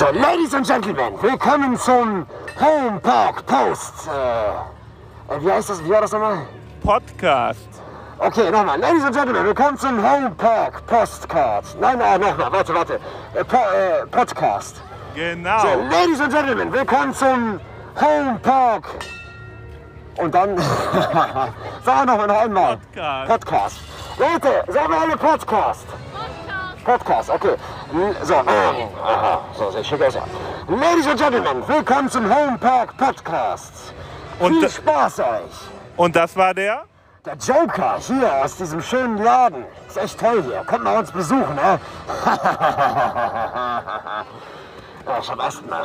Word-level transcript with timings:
So, 0.00 0.10
Ladies 0.12 0.54
and 0.54 0.66
Gentlemen, 0.66 1.12
willkommen 1.20 1.76
zum 1.76 2.26
Home 2.58 3.00
Park 3.00 3.44
Post. 3.44 4.08
Äh, 4.08 5.44
wie 5.44 5.52
heißt 5.52 5.68
das? 5.68 5.84
Wie 5.84 5.90
war 5.90 6.00
das 6.00 6.12
nochmal? 6.12 6.46
Podcast. 6.82 7.68
Okay, 8.18 8.50
nochmal. 8.50 8.80
Ladies 8.80 9.04
and 9.04 9.14
Gentlemen, 9.14 9.44
willkommen 9.44 9.76
zum 9.76 10.02
Home 10.02 10.30
Park 10.30 10.86
Postcard. 10.86 11.66
Nein, 11.78 12.00
äh, 12.00 12.16
nochmal. 12.16 12.50
Warte, 12.50 12.74
warte. 12.74 12.94
Äh, 13.34 13.44
po 13.44 13.58
äh, 13.58 14.06
Podcast. 14.10 14.80
Genau. 15.14 15.60
So, 15.60 15.68
Ladies 15.90 16.18
and 16.22 16.32
Gentlemen, 16.32 16.72
willkommen 16.72 17.12
zum 17.12 17.60
Home 18.00 18.38
Park. 18.42 18.86
Und 20.16 20.34
dann. 20.34 20.56
Sag 21.84 22.06
nochmal 22.06 22.26
noch 22.26 22.40
einmal. 22.40 22.78
Podcast. 22.78 23.28
Podcast. 23.28 23.76
Leute, 24.18 24.72
sagen 24.72 24.92
wir 24.92 24.98
alle 24.98 25.16
Podcast. 25.18 25.86
Podcast, 26.86 27.28
okay. 27.28 27.56
L- 27.92 28.14
So, 28.24 28.34
aha, 28.36 29.40
so, 29.56 29.70
sehr 29.70 29.82
schön 29.84 29.98
besser. 29.98 30.22
Ladies 30.68 31.06
and 31.08 31.18
Gentlemen, 31.18 31.66
willkommen 31.66 32.08
zum 32.08 32.24
Home 32.32 32.56
Park 32.58 32.96
Podcast. 32.96 33.92
Und 34.38 34.54
Viel 34.60 34.70
Spaß 34.70 35.20
euch. 35.20 35.26
Und 35.96 36.14
das 36.16 36.36
war 36.36 36.54
der? 36.54 36.84
Der 37.26 37.34
Joker 37.34 37.96
hier 37.98 38.32
aus 38.44 38.56
diesem 38.56 38.80
schönen 38.80 39.18
Laden. 39.18 39.64
Ist 39.88 39.98
echt 39.98 40.18
toll 40.20 40.42
hier. 40.42 40.62
Kommt 40.66 40.84
mal 40.84 40.98
uns 40.98 41.10
besuchen, 41.12 41.54
ne? 41.54 41.78
ja, 45.06 45.22
schon 45.22 45.38
ersten 45.40 45.68
Mal. 45.68 45.84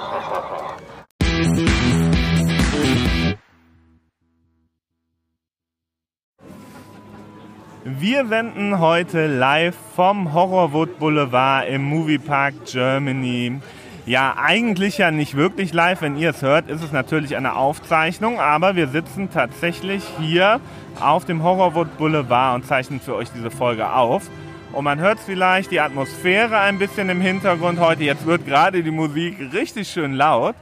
Wir 7.87 8.25
senden 8.25 8.79
heute 8.79 9.27
live 9.27 9.75
vom 9.95 10.33
Horrorwood 10.33 10.97
Boulevard 10.97 11.69
im 11.69 11.83
Moviepark 11.83 12.55
Germany. 12.65 13.59
Ja, 14.07 14.37
eigentlich 14.41 14.97
ja 14.97 15.11
nicht 15.11 15.35
wirklich 15.35 15.71
live. 15.71 16.01
Wenn 16.01 16.17
ihr 16.17 16.31
es 16.31 16.41
hört, 16.41 16.67
ist 16.67 16.81
es 16.81 16.91
natürlich 16.91 17.35
eine 17.37 17.55
Aufzeichnung, 17.55 18.39
aber 18.39 18.75
wir 18.75 18.87
sitzen 18.87 19.29
tatsächlich 19.31 20.03
hier 20.19 20.59
auf 20.99 21.25
dem 21.25 21.43
Horrorwood 21.43 21.95
Boulevard 21.99 22.55
und 22.55 22.65
zeichnen 22.65 22.99
für 22.99 23.13
euch 23.13 23.29
diese 23.29 23.51
Folge 23.51 23.87
auf. 23.91 24.31
Und 24.73 24.83
man 24.83 24.97
hört 24.97 25.19
vielleicht 25.19 25.69
die 25.69 25.79
Atmosphäre 25.79 26.57
ein 26.57 26.79
bisschen 26.79 27.09
im 27.09 27.21
Hintergrund 27.21 27.79
heute. 27.79 28.03
Jetzt 28.03 28.25
wird 28.25 28.47
gerade 28.47 28.81
die 28.81 28.89
Musik 28.89 29.37
richtig 29.53 29.89
schön 29.89 30.15
laut. 30.15 30.55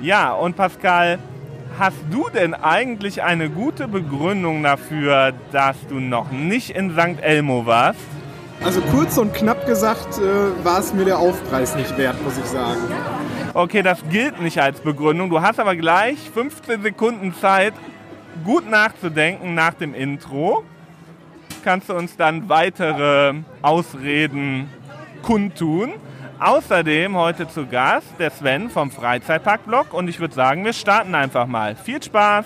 Ja, 0.00 0.32
und 0.32 0.54
Pascal, 0.54 1.18
hast 1.78 1.96
du 2.10 2.28
denn 2.28 2.54
eigentlich 2.54 3.22
eine 3.22 3.50
gute 3.50 3.88
Begründung 3.88 4.62
dafür, 4.62 5.32
dass 5.52 5.76
du 5.88 6.00
noch 6.00 6.30
nicht 6.30 6.70
in 6.70 6.92
St. 6.92 7.20
Elmo 7.20 7.66
warst? 7.66 8.00
Also 8.62 8.80
kurz 8.80 9.18
und 9.18 9.34
knapp 9.34 9.66
gesagt 9.66 10.18
äh, 10.18 10.64
war 10.64 10.78
es 10.78 10.94
mir 10.94 11.04
der 11.04 11.18
Aufpreis 11.18 11.74
nicht 11.76 11.96
wert, 11.98 12.22
muss 12.22 12.38
ich 12.38 12.44
sagen. 12.46 12.80
Okay, 13.52 13.82
das 13.82 13.98
gilt 14.08 14.40
nicht 14.40 14.60
als 14.60 14.80
Begründung. 14.80 15.30
Du 15.30 15.40
hast 15.40 15.60
aber 15.60 15.76
gleich 15.76 16.18
15 16.32 16.82
Sekunden 16.82 17.34
Zeit, 17.40 17.74
gut 18.44 18.68
nachzudenken 18.68 19.54
nach 19.54 19.74
dem 19.74 19.94
Intro. 19.94 20.64
Kannst 21.62 21.88
du 21.88 21.94
uns 21.94 22.16
dann 22.16 22.48
weitere 22.48 23.34
Ausreden 23.62 24.68
kundtun. 25.22 25.92
Außerdem 26.44 27.16
heute 27.16 27.48
zu 27.48 27.64
Gast 27.64 28.06
der 28.18 28.28
Sven 28.30 28.68
vom 28.68 28.90
Freizeitparkblog 28.90 29.94
und 29.94 30.08
ich 30.08 30.20
würde 30.20 30.34
sagen, 30.34 30.62
wir 30.62 30.74
starten 30.74 31.14
einfach 31.14 31.46
mal. 31.46 31.74
Viel 31.74 32.02
Spaß! 32.02 32.44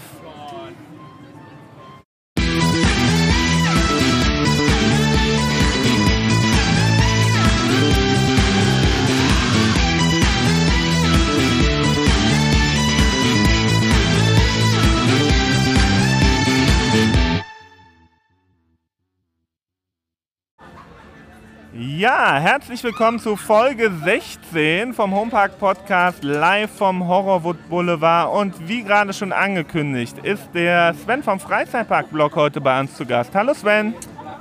Ja, 21.81 22.39
herzlich 22.39 22.83
willkommen 22.83 23.21
zu 23.21 23.37
Folge 23.37 23.93
16 24.03 24.95
vom 24.95 25.15
Homepark 25.15 25.61
Podcast 25.61 26.25
live 26.25 26.73
vom 26.73 27.07
Horrorwood 27.07 27.69
Boulevard. 27.69 28.35
Und 28.35 28.67
wie 28.67 28.83
gerade 28.83 29.13
schon 29.13 29.31
angekündigt, 29.33 30.17
ist 30.25 30.43
der 30.55 30.93
Sven 30.95 31.23
vom 31.23 31.39
Freizeitpark-Blog 31.39 32.35
heute 32.35 32.61
bei 32.61 32.81
uns 32.81 32.97
zu 32.97 33.07
Gast. 33.07 33.33
Hallo 33.33 33.55
Sven. 33.55 33.95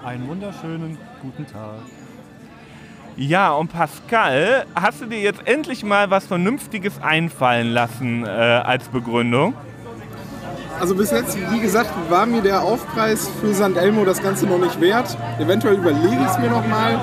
Einen 0.03 0.27
wunderschönen 0.27 0.97
guten 1.21 1.45
Tag. 1.45 1.75
Ja, 3.17 3.51
und 3.51 3.71
Pascal, 3.71 4.65
hast 4.73 5.01
du 5.01 5.05
dir 5.05 5.19
jetzt 5.19 5.41
endlich 5.45 5.83
mal 5.83 6.09
was 6.09 6.25
Vernünftiges 6.25 6.99
einfallen 7.03 7.71
lassen 7.71 8.25
äh, 8.25 8.29
als 8.29 8.87
Begründung? 8.87 9.53
Also 10.79 10.95
bis 10.95 11.11
jetzt, 11.11 11.37
wie 11.51 11.59
gesagt, 11.59 11.91
war 12.09 12.25
mir 12.25 12.41
der 12.41 12.61
Aufpreis 12.63 13.29
für 13.41 13.53
St. 13.53 13.77
Elmo 13.77 14.05
das 14.05 14.21
Ganze 14.21 14.45
noch 14.45 14.59
nicht 14.59 14.79
wert. 14.79 15.17
Eventuell 15.39 15.75
überlege 15.75 16.17
ich 16.19 16.27
es 16.31 16.37
mir 16.39 16.49
nochmal. 16.49 16.99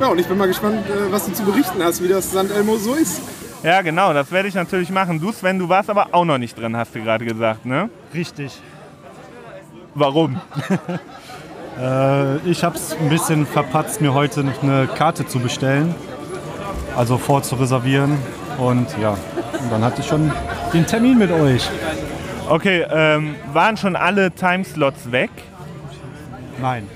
Ja, 0.00 0.08
und 0.08 0.18
ich 0.18 0.26
bin 0.26 0.36
mal 0.36 0.46
gespannt, 0.46 0.84
äh, 0.90 1.10
was 1.10 1.24
du 1.26 1.32
zu 1.32 1.42
berichten 1.44 1.82
hast, 1.82 2.02
wie 2.02 2.08
das 2.08 2.30
St. 2.30 2.50
Elmo 2.54 2.76
so 2.76 2.94
ist. 2.94 3.22
Ja, 3.62 3.80
genau, 3.80 4.12
das 4.12 4.30
werde 4.30 4.48
ich 4.48 4.54
natürlich 4.54 4.90
machen. 4.90 5.18
Du, 5.18 5.32
Sven, 5.32 5.58
du 5.58 5.68
warst 5.68 5.88
aber 5.88 6.08
auch 6.12 6.24
noch 6.24 6.36
nicht 6.36 6.58
drin, 6.58 6.76
hast 6.76 6.94
du 6.94 7.02
gerade 7.02 7.24
gesagt, 7.24 7.64
ne? 7.64 7.88
Richtig. 8.14 8.60
Warum? 9.94 10.40
Äh, 11.78 12.38
ich 12.50 12.64
habe 12.64 12.74
es 12.74 12.96
ein 12.98 13.10
bisschen 13.10 13.44
verpatzt, 13.44 14.00
mir 14.00 14.14
heute 14.14 14.42
noch 14.42 14.62
eine 14.62 14.86
Karte 14.86 15.26
zu 15.26 15.40
bestellen. 15.40 15.94
Also 16.96 17.18
vorzureservieren. 17.18 18.16
Und 18.56 18.86
ja, 18.98 19.10
und 19.10 19.70
dann 19.70 19.84
hatte 19.84 20.00
ich 20.00 20.06
schon 20.06 20.32
den 20.72 20.86
Termin 20.86 21.18
mit 21.18 21.30
euch. 21.30 21.68
Okay, 22.48 22.86
ähm, 22.88 23.34
waren 23.52 23.76
schon 23.76 23.94
alle 23.94 24.30
Timeslots 24.30 25.12
weg? 25.12 25.28
Nein, 26.58 26.88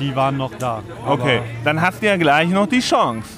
die 0.00 0.16
waren 0.16 0.36
noch 0.36 0.52
da. 0.58 0.82
Okay, 1.06 1.40
dann 1.62 1.80
hast 1.80 2.02
du 2.02 2.06
ja 2.06 2.16
gleich 2.16 2.48
noch 2.48 2.66
die 2.66 2.80
Chance. 2.80 3.28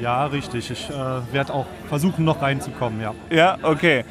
Ja, 0.00 0.26
richtig. 0.26 0.70
Ich 0.70 0.88
äh, 0.88 1.32
werde 1.32 1.52
auch 1.52 1.66
versuchen, 1.88 2.24
noch 2.24 2.40
reinzukommen, 2.40 3.00
ja. 3.00 3.14
Ja, 3.30 3.58
okay. 3.62 4.04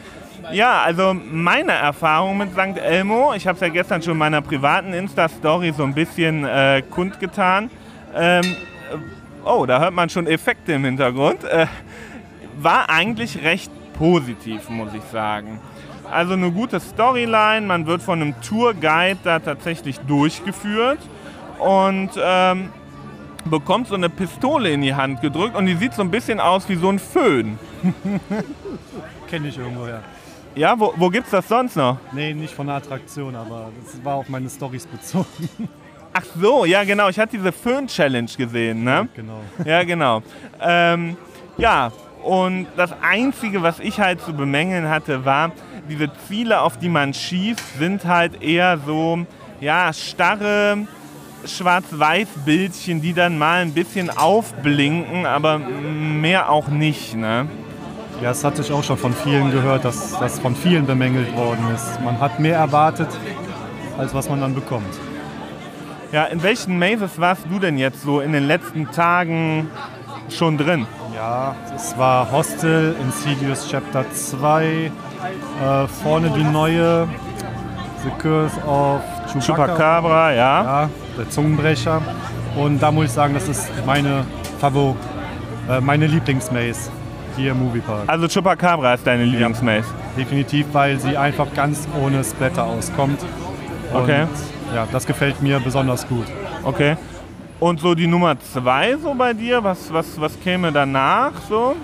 Ja, 0.52 0.82
also 0.82 1.14
meine 1.14 1.72
Erfahrung 1.72 2.38
mit 2.38 2.52
St. 2.52 2.78
Elmo, 2.78 3.34
ich 3.34 3.48
habe 3.48 3.56
es 3.56 3.62
ja 3.62 3.70
gestern 3.70 4.02
schon 4.02 4.14
in 4.14 4.18
meiner 4.18 4.42
privaten 4.42 4.94
Insta-Story 4.94 5.74
so 5.76 5.84
ein 5.84 5.94
bisschen 5.94 6.46
äh, 6.46 6.82
kundgetan. 6.90 7.70
Ähm, 8.16 8.44
äh, 8.44 9.48
oh, 9.48 9.66
da 9.66 9.80
hört 9.80 9.94
man 9.94 10.10
schon 10.10 10.28
Effekte 10.28 10.74
im 10.74 10.86
Hintergrund. 10.86 11.44
Äh, 11.44 11.68
war 12.58 12.90
eigentlich 12.90 13.44
recht 13.44 13.72
positiv, 13.94 14.70
muss 14.70 14.94
ich 14.94 15.04
sagen. 15.12 15.60
Also 16.12 16.34
eine 16.34 16.52
gute 16.52 16.80
Storyline, 16.80 17.66
man 17.66 17.86
wird 17.86 18.02
von 18.02 18.22
einem 18.22 18.42
Tourguide 18.42 19.20
da 19.24 19.40
tatsächlich 19.40 20.00
durchgeführt 20.00 21.00
und 21.62 22.10
ähm, 22.18 22.70
bekommt 23.46 23.88
so 23.88 23.96
eine 23.96 24.10
Pistole 24.10 24.72
in 24.72 24.82
die 24.82 24.94
Hand 24.94 25.22
gedrückt 25.22 25.56
und 25.56 25.66
die 25.66 25.76
sieht 25.76 25.94
so 25.94 26.02
ein 26.02 26.12
bisschen 26.12 26.40
aus 26.40 26.68
wie 26.70 26.76
so 26.76 26.90
ein 26.90 27.00
Föhn. 27.00 27.58
Kenne 29.30 29.48
ich 29.48 29.58
irgendwoher. 29.58 30.02
Ja, 30.56 30.78
wo, 30.78 30.94
wo 30.98 31.10
gibt's 31.10 31.32
das 31.32 31.48
sonst 31.48 31.78
noch? 31.78 31.98
Nee, 32.12 32.34
nicht 32.34 32.54
von 32.54 32.68
der 32.68 32.76
Attraktion, 32.76 33.36
aber 33.36 33.72
das 33.84 34.04
war 34.04 34.16
auf 34.16 34.28
meine 34.28 34.50
Stories 34.50 34.86
bezogen. 34.86 35.50
Ach 36.14 36.26
so, 36.40 36.66
ja 36.66 36.84
genau, 36.84 37.08
ich 37.08 37.18
hatte 37.18 37.38
diese 37.38 37.54
Föhn-Challenge 37.54 38.30
gesehen, 38.38 38.84
ne? 38.84 39.08
genau. 39.16 39.40
Ja, 39.66 39.84
genau. 39.84 40.22
Ähm, 40.60 41.16
ja, 41.58 41.92
und 42.24 42.68
das 42.76 42.94
Einzige, 43.02 43.62
was 43.62 43.80
ich 43.80 44.00
halt 44.00 44.20
zu 44.22 44.34
bemängeln 44.34 44.90
hatte, 44.90 45.24
war, 45.24 45.52
diese 45.90 46.12
Ziele, 46.28 46.60
auf 46.62 46.78
die 46.78 46.90
man 46.90 47.14
schießt, 47.14 47.80
sind 47.80 48.04
halt 48.06 48.44
eher 48.44 48.78
so, 48.86 49.26
ja, 49.62 49.94
starre 49.94 50.86
Schwarz-Weiß-Bildchen, 51.46 53.02
die 53.02 53.14
dann 53.14 53.38
mal 53.38 53.62
ein 53.62 53.74
bisschen 53.74 54.10
aufblinken, 54.10 55.26
aber 55.26 55.58
mehr 55.58 56.50
auch 56.50 56.68
nicht, 56.68 57.16
ne? 57.16 57.48
Ja, 58.22 58.30
das 58.30 58.44
hatte 58.44 58.62
ich 58.62 58.72
auch 58.72 58.84
schon 58.84 58.98
von 58.98 59.14
vielen 59.14 59.52
gehört, 59.52 59.84
dass 59.84 60.18
das 60.20 60.40
von 60.40 60.56
vielen 60.56 60.86
bemängelt 60.86 61.36
worden 61.36 61.66
ist. 61.74 62.00
Man 62.04 62.20
hat 62.20 62.40
mehr 62.40 62.58
erwartet, 62.58 63.10
als 63.98 64.14
was 64.14 64.30
man 64.30 64.42
dann 64.42 64.54
bekommt. 64.54 64.94
Ja, 66.12 66.26
in 66.26 66.44
welchen 66.44 66.78
Mazes 66.78 67.20
warst 67.20 67.46
du 67.50 67.58
denn 67.58 67.78
jetzt 67.78 68.04
so 68.04 68.20
in 68.20 68.34
den 68.34 68.46
letzten 68.46 68.92
Tagen 68.92 69.70
schon 70.30 70.58
drin? 70.58 70.86
Ja, 71.16 71.56
es 71.76 71.98
war 71.98 72.32
Hostel, 72.32 72.96
Insidious 73.02 73.68
Chapter 73.70 74.06
2, 74.12 74.66
äh, 74.66 75.88
vorne 76.04 76.30
die 76.32 76.44
neue 76.44 77.08
The 78.04 78.10
Curse 78.18 78.58
of 78.66 79.02
Chewbacca. 79.32 79.40
Chupacabra, 79.42 80.32
ja. 80.34 80.64
Ja, 80.64 80.90
der 81.22 81.30
Zungenbrecher. 81.30 82.02
Und 82.56 82.82
da 82.82 82.92
muss 82.92 83.06
ich 83.06 83.12
sagen, 83.12 83.34
das 83.34 83.48
ist 83.48 83.70
meine 83.86 84.26
Favo, 84.60 84.96
äh, 85.70 85.80
meine 85.80 86.08
Lieblingsmaze 86.08 86.92
hier 87.38 87.52
im 87.52 87.60
Moviepark. 87.60 88.04
Also 88.08 88.28
Chupacabra 88.28 88.96
ist 88.96 89.08
deine 89.08 89.24
Lieblingsmaze. 89.24 89.88
Definitiv, 90.18 90.68
weil 90.74 91.00
sie 91.00 91.16
einfach 91.16 91.48
ganz 91.54 91.88
ohne 92.02 92.24
Splatter 92.24 92.66
auskommt. 92.66 93.22
Und, 93.22 94.02
Okay. 94.02 94.26
Ja, 94.74 94.88
das 94.90 95.06
gefällt 95.06 95.42
mir 95.42 95.60
besonders 95.60 96.08
gut. 96.08 96.26
Okay. 96.64 96.96
Und 97.60 97.82
so 97.82 97.94
die 97.94 98.08
Nummer 98.08 98.40
zwei 98.40 98.96
so 98.96 99.14
bei 99.14 99.34
dir, 99.34 99.64
was, 99.64 99.92
was, 99.92 100.20
was 100.20 100.40
käme 100.40 100.72
danach 100.72 101.34
so? 101.50 101.76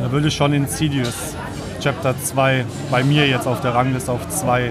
Da 0.00 0.10
würde 0.10 0.28
ich 0.28 0.34
schon 0.34 0.52
Insidious 0.52 1.34
Chapter 1.80 2.14
2 2.16 2.64
bei 2.90 3.02
mir 3.02 3.26
jetzt 3.26 3.46
auf 3.46 3.60
der 3.60 3.74
Rangliste 3.74 4.12
auf 4.12 4.26
2 4.28 4.70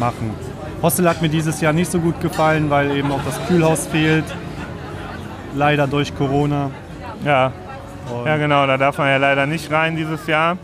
machen. 0.00 0.34
Hostel 0.82 1.08
hat 1.08 1.20
mir 1.22 1.28
dieses 1.28 1.60
Jahr 1.60 1.72
nicht 1.72 1.90
so 1.90 1.98
gut 1.98 2.20
gefallen, 2.20 2.70
weil 2.70 2.96
eben 2.96 3.10
auch 3.10 3.20
das 3.24 3.38
Kühlhaus 3.48 3.86
fehlt. 3.86 4.24
Leider 5.54 5.86
durch 5.86 6.16
Corona. 6.16 6.70
Ja. 7.24 7.52
Ja, 8.24 8.36
genau, 8.36 8.66
da 8.66 8.76
darf 8.76 8.98
man 8.98 9.08
ja 9.08 9.16
leider 9.16 9.46
nicht 9.46 9.70
rein 9.70 9.96
dieses 9.96 10.26
Jahr. 10.26 10.56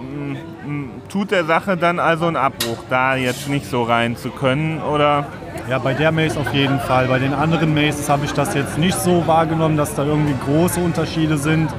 Mm, 0.00 0.32
mm, 0.66 0.90
Tut 1.08 1.30
der 1.30 1.44
Sache 1.44 1.76
dann 1.76 2.00
also 2.00 2.26
einen 2.26 2.36
Abbruch, 2.36 2.78
da 2.90 3.16
jetzt 3.16 3.48
nicht 3.48 3.66
so 3.66 3.82
rein 3.82 4.16
zu 4.16 4.30
können, 4.30 4.80
oder? 4.80 5.26
Ja, 5.68 5.78
bei 5.78 5.94
der 5.94 6.10
Maze 6.10 6.40
auf 6.40 6.52
jeden 6.52 6.80
Fall. 6.80 7.06
Bei 7.08 7.18
den 7.18 7.34
anderen 7.34 7.74
Mazes 7.74 8.08
habe 8.08 8.24
ich 8.24 8.32
das 8.32 8.54
jetzt 8.54 8.78
nicht 8.78 8.98
so 8.98 9.26
wahrgenommen, 9.26 9.76
dass 9.76 9.94
da 9.94 10.04
irgendwie 10.04 10.34
große 10.44 10.80
Unterschiede 10.80 11.36
sind. 11.36 11.70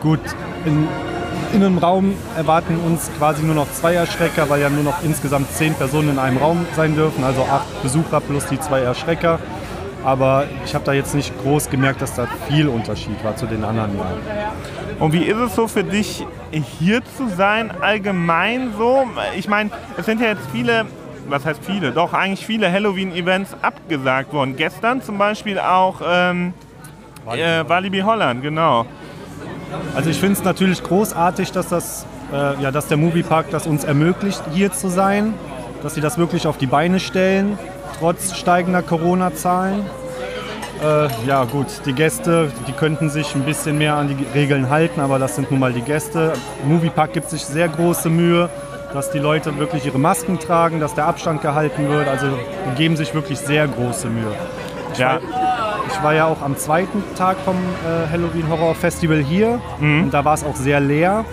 Gut, 0.00 0.20
in, 0.64 0.88
in 1.52 1.62
einem 1.62 1.78
Raum 1.78 2.14
erwarten 2.36 2.76
uns 2.76 3.10
quasi 3.18 3.42
nur 3.42 3.54
noch 3.54 3.70
zwei 3.72 3.94
Erschrecker, 3.94 4.48
weil 4.50 4.60
ja 4.60 4.68
nur 4.68 4.84
noch 4.84 5.02
insgesamt 5.02 5.50
zehn 5.52 5.74
Personen 5.74 6.10
in 6.10 6.18
einem 6.18 6.36
Raum 6.36 6.66
sein 6.74 6.94
dürfen, 6.94 7.24
also 7.24 7.42
acht 7.42 7.82
Besucher 7.82 8.20
plus 8.20 8.46
die 8.46 8.60
zwei 8.60 8.80
Erschrecker. 8.80 9.38
Aber 10.04 10.44
ich 10.64 10.74
habe 10.74 10.84
da 10.84 10.92
jetzt 10.92 11.14
nicht 11.14 11.32
groß 11.42 11.68
gemerkt, 11.68 12.00
dass 12.00 12.14
da 12.14 12.28
viel 12.48 12.68
Unterschied 12.68 13.24
war 13.24 13.34
zu 13.36 13.46
den 13.46 13.64
anderen 13.64 13.96
Jahren. 13.96 14.18
Und 15.00 15.12
wie 15.12 15.24
ist 15.24 15.36
es 15.36 15.54
so 15.56 15.66
für 15.66 15.82
dich, 15.82 16.24
hier 16.78 17.02
zu 17.16 17.28
sein, 17.28 17.72
allgemein 17.80 18.72
so? 18.78 19.04
Ich 19.36 19.48
meine, 19.48 19.70
es 19.96 20.06
sind 20.06 20.20
ja 20.20 20.28
jetzt 20.28 20.46
viele, 20.52 20.86
was 21.28 21.44
heißt 21.44 21.60
viele, 21.64 21.90
doch 21.90 22.12
eigentlich 22.12 22.46
viele 22.46 22.70
Halloween-Events 22.70 23.56
abgesagt 23.62 24.32
worden. 24.32 24.54
Gestern 24.56 25.02
zum 25.02 25.18
Beispiel 25.18 25.58
auch 25.58 26.00
ähm, 26.06 26.54
äh, 27.34 27.68
Walibi 27.68 28.00
Holland, 28.00 28.42
genau. 28.42 28.86
Also 29.94 30.10
ich 30.10 30.18
finde 30.18 30.34
es 30.34 30.44
natürlich 30.44 30.82
großartig, 30.82 31.52
dass, 31.52 31.68
das, 31.68 32.06
äh, 32.32 32.62
ja, 32.62 32.70
dass 32.70 32.86
der 32.88 32.96
Moviepark 32.96 33.50
das 33.50 33.66
uns 33.66 33.84
ermöglicht, 33.84 34.42
hier 34.52 34.72
zu 34.72 34.88
sein, 34.88 35.34
dass 35.82 35.94
sie 35.94 36.00
das 36.00 36.18
wirklich 36.18 36.46
auf 36.46 36.58
die 36.58 36.66
Beine 36.66 37.00
stellen, 37.00 37.58
trotz 37.98 38.34
steigender 38.34 38.82
Corona-Zahlen. 38.82 39.84
Äh, 40.82 41.08
ja 41.26 41.44
gut, 41.44 41.66
die 41.86 41.94
Gäste, 41.94 42.52
die 42.68 42.72
könnten 42.72 43.08
sich 43.08 43.34
ein 43.34 43.44
bisschen 43.44 43.78
mehr 43.78 43.94
an 43.94 44.08
die 44.08 44.38
Regeln 44.38 44.68
halten, 44.68 45.00
aber 45.00 45.18
das 45.18 45.36
sind 45.36 45.50
nun 45.50 45.60
mal 45.60 45.72
die 45.72 45.80
Gäste. 45.80 46.34
Moviepark 46.64 47.14
gibt 47.14 47.30
sich 47.30 47.44
sehr 47.44 47.68
große 47.68 48.10
Mühe, 48.10 48.50
dass 48.92 49.10
die 49.10 49.18
Leute 49.18 49.58
wirklich 49.58 49.86
ihre 49.86 49.98
Masken 49.98 50.38
tragen, 50.38 50.80
dass 50.80 50.94
der 50.94 51.06
Abstand 51.06 51.40
gehalten 51.40 51.88
wird. 51.88 52.08
Also 52.08 52.26
die 52.26 52.76
geben 52.76 52.96
sich 52.96 53.14
wirklich 53.14 53.38
sehr 53.38 53.66
große 53.66 54.08
Mühe. 54.08 54.34
Ich, 54.92 54.98
Ja. 54.98 55.18
Ich 55.88 56.02
war 56.02 56.14
ja 56.14 56.26
auch 56.26 56.42
am 56.42 56.56
zweiten 56.56 57.02
Tag 57.16 57.36
vom 57.44 57.56
äh, 57.56 58.10
Halloween 58.10 58.48
Horror 58.48 58.74
Festival 58.74 59.18
hier 59.18 59.60
und 60.04 60.10
da 60.10 60.24
war 60.24 60.34
es 60.34 60.44
auch 60.44 60.56
sehr 60.56 60.80
leer. 60.80 61.24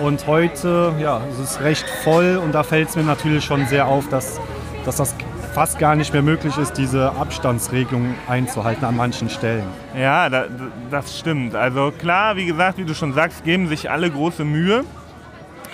Und 0.00 0.26
heute, 0.26 0.92
ja, 1.00 1.20
es 1.30 1.38
ist 1.38 1.60
recht 1.60 1.84
voll 2.02 2.40
und 2.42 2.52
da 2.52 2.64
fällt 2.64 2.88
es 2.88 2.96
mir 2.96 3.04
natürlich 3.04 3.44
schon 3.44 3.64
sehr 3.66 3.86
auf, 3.86 4.08
dass, 4.08 4.40
dass 4.84 4.96
das 4.96 5.14
fast 5.54 5.78
gar 5.78 5.94
nicht 5.94 6.12
mehr 6.12 6.22
möglich 6.22 6.58
ist, 6.58 6.72
diese 6.72 7.12
Abstandsregelung 7.12 8.14
einzuhalten 8.28 8.84
an 8.84 8.96
manchen 8.96 9.30
Stellen. 9.30 9.66
Ja, 9.96 10.28
da, 10.28 10.46
das 10.90 11.16
stimmt. 11.16 11.54
Also 11.54 11.92
klar, 11.96 12.34
wie 12.34 12.46
gesagt, 12.46 12.78
wie 12.78 12.84
du 12.84 12.92
schon 12.92 13.12
sagst, 13.12 13.44
geben 13.44 13.68
sich 13.68 13.88
alle 13.88 14.10
große 14.10 14.44
Mühe. 14.44 14.84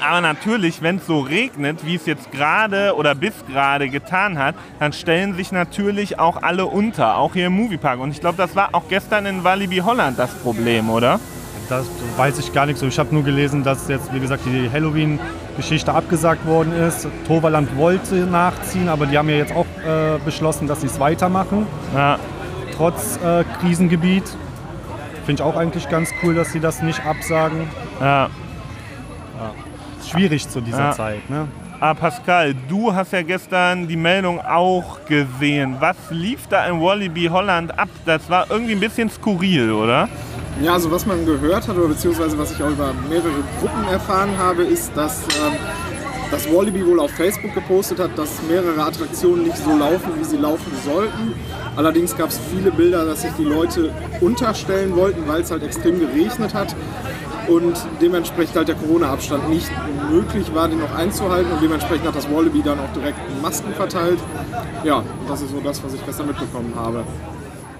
Aber 0.00 0.20
natürlich, 0.20 0.82
wenn 0.82 0.96
es 0.96 1.06
so 1.06 1.20
regnet, 1.20 1.84
wie 1.84 1.94
es 1.94 2.06
jetzt 2.06 2.32
gerade 2.32 2.94
oder 2.96 3.14
bis 3.14 3.34
gerade 3.46 3.88
getan 3.88 4.38
hat, 4.38 4.54
dann 4.78 4.92
stellen 4.92 5.34
sich 5.34 5.52
natürlich 5.52 6.18
auch 6.18 6.42
alle 6.42 6.66
unter, 6.66 7.16
auch 7.16 7.34
hier 7.34 7.46
im 7.46 7.52
Moviepark. 7.54 8.00
Und 8.00 8.10
ich 8.10 8.20
glaube, 8.20 8.36
das 8.38 8.56
war 8.56 8.70
auch 8.74 8.84
gestern 8.88 9.26
in 9.26 9.44
Walibi 9.44 9.78
Holland 9.78 10.18
das 10.18 10.32
Problem, 10.34 10.88
oder? 10.90 11.20
Das 11.68 11.86
weiß 12.16 12.38
ich 12.38 12.52
gar 12.52 12.66
nicht 12.66 12.78
so. 12.78 12.86
Ich 12.86 12.98
habe 12.98 13.14
nur 13.14 13.22
gelesen, 13.22 13.62
dass 13.62 13.86
jetzt, 13.88 14.12
wie 14.12 14.18
gesagt, 14.20 14.42
die 14.46 14.68
Halloween-Geschichte 14.72 15.92
abgesagt 15.92 16.44
worden 16.46 16.72
ist. 16.72 17.06
Toverland 17.28 17.76
wollte 17.76 18.14
nachziehen, 18.26 18.88
aber 18.88 19.06
die 19.06 19.16
haben 19.16 19.28
ja 19.28 19.36
jetzt 19.36 19.54
auch 19.54 19.66
äh, 19.86 20.18
beschlossen, 20.24 20.66
dass 20.66 20.80
sie 20.80 20.88
es 20.88 20.98
weitermachen, 20.98 21.66
Ja, 21.94 22.18
trotz 22.76 23.18
äh, 23.22 23.44
Krisengebiet. 23.60 24.24
Finde 25.26 25.42
ich 25.42 25.48
auch 25.48 25.56
eigentlich 25.56 25.88
ganz 25.88 26.10
cool, 26.22 26.34
dass 26.34 26.50
sie 26.50 26.58
das 26.60 26.82
nicht 26.82 27.04
absagen. 27.06 27.68
ja. 28.00 28.26
Ist 28.26 29.69
schwierig 30.08 30.48
zu 30.48 30.60
dieser 30.60 30.78
Ja. 30.78 30.92
Zeit. 30.92 31.28
Ne? 31.30 31.48
Ah, 31.80 31.94
Pascal, 31.94 32.54
du 32.68 32.94
hast 32.94 33.12
ja 33.12 33.22
gestern 33.22 33.88
die 33.88 33.96
Meldung 33.96 34.38
auch 34.38 34.98
gesehen. 35.06 35.76
Was 35.80 35.96
lief 36.10 36.46
da 36.50 36.66
in 36.66 36.80
Wallaby 36.80 37.26
Holland 37.26 37.78
ab? 37.78 37.88
Das 38.04 38.28
war 38.28 38.50
irgendwie 38.50 38.72
ein 38.72 38.80
bisschen 38.80 39.08
skurril, 39.08 39.72
oder? 39.72 40.08
Ja, 40.62 40.74
also 40.74 40.90
was 40.90 41.06
man 41.06 41.24
gehört 41.24 41.66
hat, 41.66 41.76
oder 41.78 41.88
beziehungsweise 41.88 42.36
was 42.38 42.52
ich 42.52 42.62
auch 42.62 42.68
über 42.68 42.92
mehrere 43.08 43.30
Gruppen 43.60 43.88
erfahren 43.90 44.30
habe, 44.36 44.62
ist, 44.62 44.94
dass 44.94 45.22
ähm, 45.22 45.56
das 46.30 46.52
Wallaby 46.52 46.86
wohl 46.86 47.00
auf 47.00 47.12
Facebook 47.12 47.54
gepostet 47.54 47.98
hat, 47.98 48.10
dass 48.18 48.42
mehrere 48.46 48.82
Attraktionen 48.84 49.44
nicht 49.44 49.56
so 49.56 49.74
laufen, 49.74 50.10
wie 50.18 50.24
sie 50.24 50.36
laufen 50.36 50.72
sollten. 50.84 51.32
Allerdings 51.76 52.14
gab 52.14 52.28
es 52.28 52.38
viele 52.54 52.70
Bilder, 52.70 53.06
dass 53.06 53.22
sich 53.22 53.32
die 53.38 53.44
Leute 53.44 53.90
unterstellen 54.20 54.94
wollten, 54.96 55.26
weil 55.26 55.40
es 55.40 55.50
halt 55.50 55.62
extrem 55.62 55.98
geregnet 55.98 56.52
hat 56.52 56.76
und 57.48 57.74
dementsprechend 58.00 58.56
halt 58.56 58.68
der 58.68 58.74
Corona-Abstand 58.74 59.48
nicht 59.48 59.70
möglich 60.10 60.54
war, 60.54 60.68
den 60.68 60.80
noch 60.80 60.94
einzuhalten 60.94 61.50
und 61.52 61.62
dementsprechend 61.62 62.06
hat 62.06 62.16
das 62.16 62.30
Wallaby 62.30 62.62
dann 62.62 62.78
auch 62.80 62.92
direkt 62.94 63.18
Masken 63.42 63.72
verteilt. 63.74 64.18
Ja, 64.84 65.02
das 65.28 65.42
ist 65.42 65.50
so 65.50 65.60
das, 65.60 65.82
was 65.82 65.94
ich 65.94 66.04
gestern 66.04 66.26
mitbekommen 66.26 66.72
habe. 66.76 67.04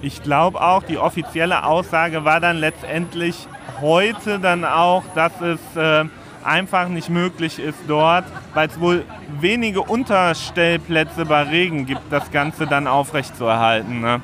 Ich 0.01 0.23
glaube 0.23 0.59
auch, 0.61 0.83
die 0.83 0.97
offizielle 0.97 1.63
Aussage 1.63 2.25
war 2.25 2.39
dann 2.39 2.57
letztendlich 2.57 3.47
heute 3.81 4.39
dann 4.39 4.65
auch, 4.65 5.03
dass 5.13 5.33
es 5.41 5.59
äh, 5.75 6.05
einfach 6.43 6.87
nicht 6.87 7.09
möglich 7.09 7.59
ist 7.59 7.77
dort, 7.87 8.25
weil 8.53 8.67
es 8.67 8.79
wohl 8.79 9.05
wenige 9.39 9.81
Unterstellplätze 9.81 11.25
bei 11.25 11.43
Regen 11.43 11.85
gibt, 11.85 12.01
das 12.11 12.31
Ganze 12.31 12.67
dann 12.67 12.87
aufrechtzuerhalten. 12.87 14.01
Ne? 14.01 14.21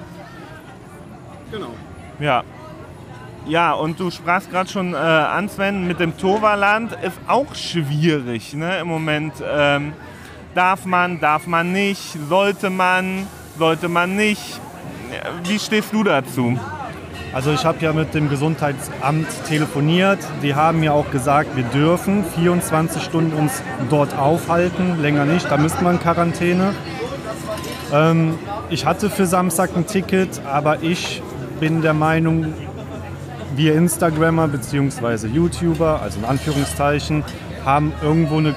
Genau. 1.51 1.69
Ja. 2.19 2.43
Ja, 3.47 3.71
und 3.71 3.97
du 3.97 4.11
sprachst 4.11 4.51
gerade 4.51 4.69
schon 4.69 4.93
äh, 4.93 4.97
an, 4.97 5.47
Sven, 5.47 5.87
mit 5.87 6.01
dem 6.01 6.17
Toverland 6.17 6.91
ist 7.01 7.17
auch 7.27 7.55
schwierig 7.55 8.53
ne, 8.53 8.79
im 8.79 8.87
Moment. 8.87 9.35
Ähm, 9.41 9.93
darf 10.53 10.85
man, 10.85 11.21
darf 11.21 11.47
man 11.47 11.71
nicht, 11.71 12.17
sollte 12.27 12.69
man, 12.69 13.25
sollte 13.57 13.87
man 13.87 14.17
nicht. 14.17 14.59
Wie 15.45 15.57
stehst 15.59 15.93
du 15.93 16.03
dazu? 16.03 16.59
Also 17.31 17.53
ich 17.53 17.63
habe 17.63 17.77
ja 17.79 17.93
mit 17.93 18.13
dem 18.13 18.29
Gesundheitsamt 18.29 19.27
telefoniert. 19.47 20.19
Die 20.43 20.53
haben 20.53 20.81
mir 20.81 20.93
auch 20.93 21.09
gesagt, 21.09 21.55
wir 21.55 21.63
dürfen 21.63 22.25
24 22.25 23.01
Stunden 23.01 23.31
uns 23.31 23.61
dort 23.89 24.17
aufhalten, 24.17 25.01
länger 25.01 25.23
nicht. 25.23 25.49
Da 25.49 25.55
müsste 25.55 25.85
man 25.85 26.01
Quarantäne. 26.01 26.73
Ähm, 27.93 28.37
ich 28.69 28.85
hatte 28.85 29.09
für 29.09 29.25
Samstag 29.25 29.69
ein 29.77 29.87
Ticket, 29.87 30.41
aber 30.45 30.83
ich 30.83 31.21
bin 31.61 31.81
der 31.81 31.93
Meinung, 31.93 32.53
wir 33.55 33.75
Instagrammer 33.75 34.47
bzw. 34.47 35.27
YouTuber, 35.27 36.01
also 36.01 36.19
in 36.19 36.25
Anführungszeichen, 36.25 37.23
haben 37.65 37.93
irgendwo 38.01 38.37
eine 38.37 38.55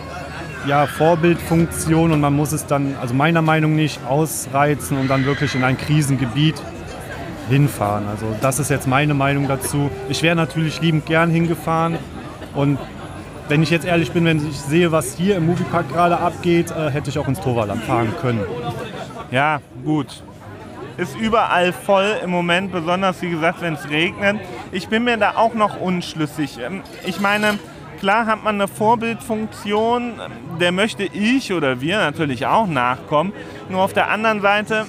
ja, 0.67 0.87
Vorbildfunktion 0.87 2.13
und 2.13 2.21
man 2.21 2.35
muss 2.35 2.53
es 2.53 2.67
dann, 2.67 2.95
also 3.01 3.15
meiner 3.15 3.43
Meinung 3.43 3.73
nach, 3.73 3.83
nicht 3.83 4.01
ausreizen 4.07 4.99
und 4.99 5.09
dann 5.09 5.25
wirklich 5.25 5.55
in 5.55 5.65
ein 5.65 5.79
Krisengebiet 5.79 6.57
hinfahren. 7.49 8.07
Also 8.09 8.27
das 8.41 8.59
ist 8.59 8.71
jetzt 8.71 8.87
meine 8.87 9.15
Meinung 9.15 9.49
dazu. 9.49 9.91
Ich 10.09 10.23
wäre 10.23 10.37
natürlich 10.37 10.81
liebend 10.81 11.07
gern 11.07 11.31
hingefahren 11.31 11.97
und 12.55 12.79
wenn 13.49 13.63
ich 13.63 13.71
jetzt 13.71 13.85
ehrlich 13.85 14.13
bin, 14.13 14.25
wenn 14.25 14.49
ich 14.49 14.61
sehe, 14.61 14.93
was 14.93 15.17
hier 15.17 15.37
im 15.37 15.47
Moviepark 15.47 15.89
gerade 15.89 16.19
abgeht, 16.19 16.71
äh, 16.71 16.91
hätte 16.91 17.11
ich 17.11 17.19
auch 17.19 17.27
ins 17.27 17.41
Torwaland 17.41 17.83
fahren 17.83 18.15
können. 18.21 18.41
Ja, 19.33 19.61
gut. 19.85 20.23
Ist 21.01 21.17
überall 21.17 21.73
voll 21.73 22.15
im 22.23 22.29
Moment, 22.29 22.73
besonders 22.73 23.23
wie 23.23 23.31
gesagt, 23.31 23.63
wenn 23.63 23.73
es 23.73 23.89
regnet. 23.89 24.37
Ich 24.71 24.89
bin 24.89 25.05
mir 25.05 25.17
da 25.17 25.33
auch 25.37 25.55
noch 25.55 25.81
unschlüssig. 25.81 26.59
Ähm, 26.59 26.83
Ich 27.07 27.21
meine, 27.21 27.59
klar 28.01 28.27
hat 28.27 28.45
man 28.45 28.57
eine 28.57 28.69
Vorbildfunktion, 28.69 30.21
der 30.61 30.73
möchte 30.73 31.05
ich 31.05 31.55
oder 31.55 31.81
wir 31.81 31.97
natürlich 31.97 32.45
auch 32.45 32.67
nachkommen. 32.67 33.33
Nur 33.71 33.81
auf 33.81 33.95
der 33.95 34.11
anderen 34.11 34.43
Seite, 34.43 34.85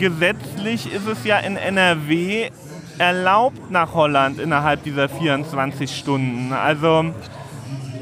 gesetzlich 0.00 0.92
ist 0.92 1.06
es 1.06 1.24
ja 1.24 1.38
in 1.38 1.56
NRW 1.56 2.50
erlaubt 2.98 3.70
nach 3.70 3.94
Holland 3.94 4.40
innerhalb 4.40 4.82
dieser 4.82 5.08
24 5.08 5.96
Stunden. 5.96 6.52
Also 6.52 7.04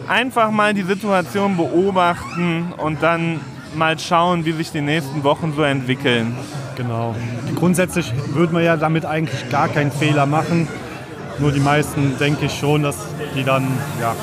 einfach 0.08 0.50
mal 0.50 0.72
die 0.72 0.82
Situation 0.82 1.58
beobachten 1.58 2.72
und 2.78 3.02
dann 3.02 3.40
mal 3.74 3.98
schauen, 3.98 4.46
wie 4.46 4.52
sich 4.52 4.72
die 4.72 4.80
nächsten 4.80 5.22
Wochen 5.24 5.52
so 5.54 5.62
entwickeln. 5.62 6.34
Genau. 6.80 7.14
Grundsätzlich 7.56 8.10
würde 8.32 8.54
man 8.54 8.64
ja 8.64 8.74
damit 8.78 9.04
eigentlich 9.04 9.50
gar 9.50 9.68
keinen 9.68 9.92
Fehler 9.92 10.24
machen. 10.24 10.66
Nur 11.38 11.52
die 11.52 11.60
meisten 11.60 12.16
denke 12.18 12.46
ich 12.46 12.58
schon, 12.58 12.82
dass 12.82 12.96
die 13.34 13.44
dann 13.44 13.68
ja, 14.00 14.16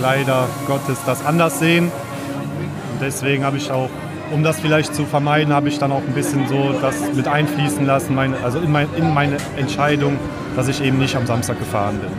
leider 0.00 0.48
Gottes 0.66 0.98
das 1.06 1.24
anders 1.24 1.60
sehen. 1.60 1.84
Und 1.84 3.00
deswegen 3.00 3.44
habe 3.44 3.58
ich 3.58 3.70
auch, 3.70 3.90
um 4.32 4.42
das 4.42 4.58
vielleicht 4.58 4.92
zu 4.92 5.04
vermeiden, 5.04 5.54
habe 5.54 5.68
ich 5.68 5.78
dann 5.78 5.92
auch 5.92 6.02
ein 6.04 6.12
bisschen 6.12 6.48
so 6.48 6.74
das 6.80 6.96
mit 7.14 7.28
einfließen 7.28 7.86
lassen, 7.86 8.16
meine, 8.16 8.36
also 8.42 8.58
in, 8.58 8.72
mein, 8.72 8.88
in 8.96 9.14
meine 9.14 9.36
Entscheidung, 9.56 10.18
dass 10.56 10.66
ich 10.66 10.82
eben 10.82 10.98
nicht 10.98 11.14
am 11.14 11.26
Samstag 11.26 11.60
gefahren 11.60 12.00
bin. 12.00 12.10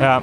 Ja. 0.00 0.22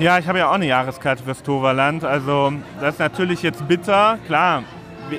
Ja, 0.00 0.18
ich 0.18 0.26
habe 0.26 0.38
ja 0.38 0.48
auch 0.48 0.54
eine 0.54 0.66
Jahreskarte 0.66 1.22
fürs 1.22 1.42
Toverland. 1.42 2.02
Also 2.02 2.54
das 2.80 2.94
ist 2.94 3.00
natürlich 3.00 3.42
jetzt 3.42 3.68
bitter. 3.68 4.18
Klar, 4.26 4.62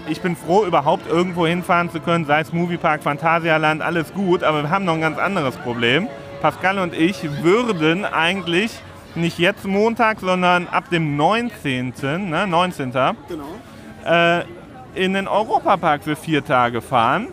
ich 0.10 0.22
bin 0.22 0.36
froh, 0.36 0.66
überhaupt 0.66 1.08
irgendwo 1.08 1.48
hinfahren 1.48 1.90
zu 1.90 2.00
können, 2.00 2.26
sei 2.26 2.42
es 2.42 2.54
Moviepark, 2.54 3.04
Phantasialand, 3.04 3.82
alles 3.82 4.14
gut. 4.14 4.44
Aber 4.44 4.64
wir 4.64 4.70
haben 4.70 4.86
noch 4.86 4.96
ein 4.96 5.02
ganz 5.02 5.18
anderes 5.18 5.56
Problem. 5.58 6.08
Pascal 6.42 6.80
und 6.80 6.94
ich 6.94 7.24
würden 7.44 8.06
eigentlich 8.06 8.72
nicht 9.16 9.40
jetzt 9.40 9.66
Montag, 9.66 10.20
sondern 10.20 10.68
ab 10.68 10.90
dem 10.90 11.18
19. 11.18 11.94
Ne, 12.30 12.48
19. 12.48 12.92
Genau. 12.92 13.16
Äh, 14.06 14.44
in 14.94 15.14
den 15.14 15.28
Europapark 15.28 16.04
für 16.04 16.16
vier 16.16 16.44
Tage 16.44 16.82
fahren. 16.82 17.28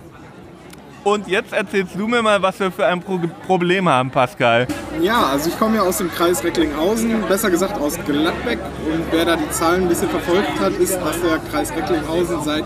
Und 1.04 1.28
jetzt 1.28 1.52
erzählst 1.52 1.94
du 1.96 2.08
mir 2.08 2.22
mal, 2.22 2.40
was 2.40 2.58
wir 2.58 2.72
für 2.72 2.86
ein 2.86 3.00
Pro 3.00 3.20
Problem 3.46 3.86
haben, 3.88 4.10
Pascal. 4.10 4.66
Ja, 5.02 5.26
also 5.26 5.50
ich 5.50 5.58
komme 5.58 5.76
ja 5.76 5.82
aus 5.82 5.98
dem 5.98 6.10
Kreis 6.10 6.42
Recklinghausen, 6.42 7.22
besser 7.28 7.50
gesagt 7.50 7.78
aus 7.78 7.98
Gladbeck. 8.06 8.58
Und 8.90 9.04
wer 9.10 9.26
da 9.26 9.36
die 9.36 9.50
Zahlen 9.50 9.82
ein 9.82 9.88
bisschen 9.88 10.08
verfolgt 10.08 10.58
hat, 10.58 10.72
ist, 10.72 10.96
dass 10.96 11.20
der 11.20 11.38
Kreis 11.50 11.70
Recklinghausen 11.76 12.42
seit 12.42 12.64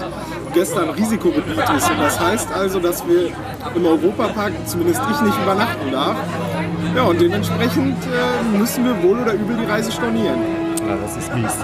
gestern 0.55 0.91
Risikogebiet 0.91 1.59
ist. 1.59 1.91
Und 1.91 1.99
das 2.01 2.21
heißt 2.21 2.53
also, 2.53 2.79
dass 2.79 3.07
wir 3.09 3.33
im 3.75 3.85
Europapark, 3.85 4.53
zumindest 4.67 5.03
ich, 5.11 5.21
nicht 5.21 5.39
übernachten 5.43 5.91
darf. 5.91 6.17
Ja, 6.95 7.03
und 7.03 7.21
dementsprechend 7.21 7.97
äh, 8.05 8.57
müssen 8.57 8.85
wir 8.85 9.03
wohl 9.03 9.19
oder 9.19 9.33
übel 9.33 9.57
die 9.57 9.67
Reise 9.67 9.91
stornieren. 9.91 10.39
Ja, 10.87 10.97
das 10.97 11.17
ist 11.17 11.35
mies. 11.35 11.57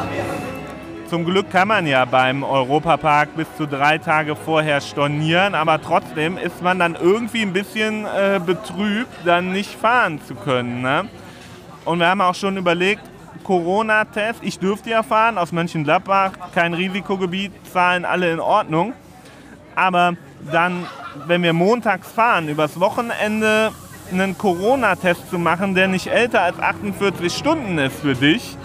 Zum 1.09 1.27
Glück 1.27 1.51
kann 1.51 1.69
man 1.69 1.87
ja 1.87 2.07
beim 2.07 2.43
Europapark 2.43 3.37
bis 3.37 3.47
zu 3.57 3.67
drei 3.67 3.99
Tage 3.99 4.35
vorher 4.35 4.81
stornieren, 4.81 5.55
aber 5.55 5.81
trotzdem 5.81 6.39
ist 6.39 6.63
man 6.63 6.79
dann 6.79 6.95
irgendwie 6.95 7.43
ein 7.43 7.53
bisschen 7.53 8.07
äh, 8.07 8.41
betrübt, 8.45 9.13
dann 9.25 9.53
nicht 9.53 9.75
fahren 9.75 10.21
zu 10.27 10.35
können. 10.35 10.81
Ne? 10.81 11.09
Und 11.85 11.99
wir 11.99 12.09
haben 12.09 12.23
auch 12.23 12.35
schon 12.35 12.57
überlegt, 12.57 13.03
Corona-Test, 13.43 14.41
ich 14.43 14.59
dürfte 14.59 14.91
ja 14.91 15.03
fahren 15.03 15.37
aus 15.37 15.53
Mönchengladbach, 15.53 16.33
kein 16.55 16.73
Risikogebiet, 16.73 17.53
Zahlen 17.71 18.07
alle 18.07 18.33
in 18.33 18.41
Ordnung. 18.41 18.95
Aber 19.75 20.15
dann, 20.51 20.87
wenn 21.27 21.43
wir 21.43 21.53
montags 21.53 22.11
fahren, 22.11 22.49
übers 22.49 22.81
Wochenende 22.81 23.73
einen 24.11 24.39
Corona-Test 24.39 25.29
zu 25.31 25.39
machen, 25.39 25.75
der 25.75 25.89
nicht 25.89 26.07
älter 26.07 26.41
als 26.41 26.59
48 26.59 27.33
Stunden 27.33 27.79
ist 27.79 28.01
für 28.01 28.15
dich, 28.15 28.57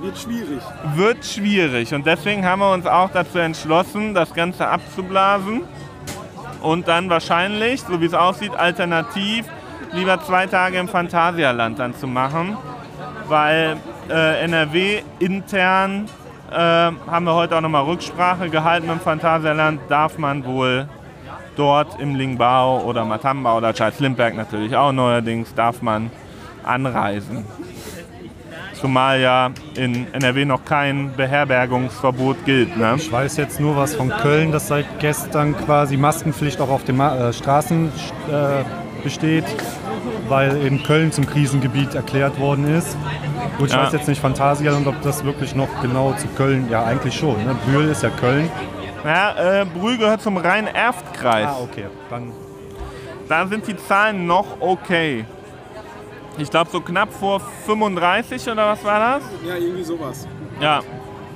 Wird 0.00 0.18
schwierig. 0.18 0.62
wird 0.94 1.24
schwierig. 1.24 1.92
Und 1.92 2.06
deswegen 2.06 2.44
haben 2.44 2.60
wir 2.60 2.72
uns 2.72 2.86
auch 2.86 3.10
dazu 3.10 3.38
entschlossen, 3.38 4.14
das 4.14 4.32
Ganze 4.32 4.68
abzublasen 4.68 5.62
und 6.62 6.86
dann 6.88 7.10
wahrscheinlich, 7.10 7.82
so 7.82 8.00
wie 8.00 8.06
es 8.06 8.14
aussieht, 8.14 8.54
alternativ 8.54 9.46
lieber 9.92 10.22
zwei 10.22 10.46
Tage 10.46 10.78
im 10.78 10.88
Phantasialand 10.88 11.78
dann 11.78 11.94
zu 11.94 12.06
machen, 12.06 12.56
weil 13.26 13.76
äh, 14.08 14.44
NRW 14.44 15.02
intern 15.18 16.06
äh, 16.50 16.54
haben 16.54 17.24
wir 17.24 17.34
heute 17.34 17.56
auch 17.56 17.60
nochmal 17.60 17.84
Rücksprache 17.84 18.50
gehalten 18.50 18.88
im 18.88 19.00
Phantasialand, 19.00 19.80
darf 19.88 20.18
man 20.18 20.44
wohl 20.44 20.88
dort 21.56 22.00
im 22.00 22.14
Lingbao 22.14 22.82
oder 22.82 23.04
Matamba 23.04 23.56
oder 23.56 23.74
Charles-Limberg 23.74 24.36
natürlich 24.36 24.76
auch 24.76 24.92
neuerdings, 24.92 25.54
darf 25.54 25.82
man 25.82 26.10
anreisen. 26.62 27.44
Zumal 28.80 29.20
ja 29.20 29.50
in 29.76 30.06
NRW 30.12 30.44
noch 30.44 30.64
kein 30.64 31.12
Beherbergungsverbot 31.16 32.44
gilt. 32.44 32.76
Ne? 32.76 32.94
Ich 32.96 33.10
weiß 33.10 33.36
jetzt 33.36 33.58
nur 33.60 33.76
was 33.76 33.94
von 33.94 34.08
Köln, 34.08 34.52
dass 34.52 34.68
seit 34.68 34.86
gestern 35.00 35.56
quasi 35.56 35.96
Maskenpflicht 35.96 36.60
auch 36.60 36.70
auf 36.70 36.84
den 36.84 36.96
Ma 36.96 37.28
äh, 37.28 37.32
Straßen 37.32 37.88
äh, 38.30 39.02
besteht, 39.02 39.44
weil 40.28 40.56
in 40.64 40.82
Köln 40.82 41.10
zum 41.10 41.26
Krisengebiet 41.26 41.94
erklärt 41.94 42.38
worden 42.38 42.72
ist. 42.72 42.96
Gut, 43.58 43.68
ich 43.68 43.74
Ja. 43.74 43.84
weiß 43.84 43.92
jetzt 43.94 44.06
nicht 44.08 44.20
Phantasialand, 44.20 44.86
ob 44.86 45.00
das 45.02 45.24
wirklich 45.24 45.54
noch 45.56 45.68
genau 45.82 46.12
zu 46.12 46.28
Köln, 46.28 46.68
ja 46.70 46.84
eigentlich 46.84 47.16
schon. 47.16 47.44
Ne? 47.44 47.56
Bühl 47.66 47.88
ist 47.88 48.02
ja 48.04 48.10
Köln. 48.10 48.48
Ja, 49.04 49.60
äh, 49.62 49.64
Brühl 49.64 49.96
gehört 49.98 50.20
zum 50.22 50.36
Rhein-Erft-Kreis. 50.36 51.46
Ah, 51.48 51.56
okay. 51.62 51.86
Dann 52.10 52.32
Da 53.28 53.46
sind 53.46 53.66
die 53.66 53.76
Zahlen 53.76 54.26
noch 54.26 54.60
okay. 54.60 55.24
Ich 56.38 56.50
glaube 56.50 56.70
so 56.70 56.80
knapp 56.80 57.12
vor 57.12 57.40
35 57.66 58.48
oder 58.48 58.68
was 58.68 58.84
war 58.84 59.18
das? 59.18 59.28
Ja, 59.46 59.56
irgendwie 59.56 59.82
sowas. 59.82 60.26
Ja. 60.60 60.80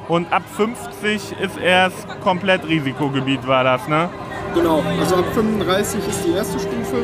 Und 0.09 0.32
ab 0.32 0.42
50 0.56 1.40
ist 1.40 1.56
erst 1.59 2.06
komplett 2.21 2.66
Risikogebiet 2.66 3.47
war 3.47 3.64
das, 3.64 3.87
ne? 3.88 4.09
Genau, 4.54 4.82
also 5.00 5.16
ab 5.16 5.25
35 5.35 6.00
ist 6.06 6.25
die 6.25 6.32
erste 6.32 6.59
Stufe 6.59 7.02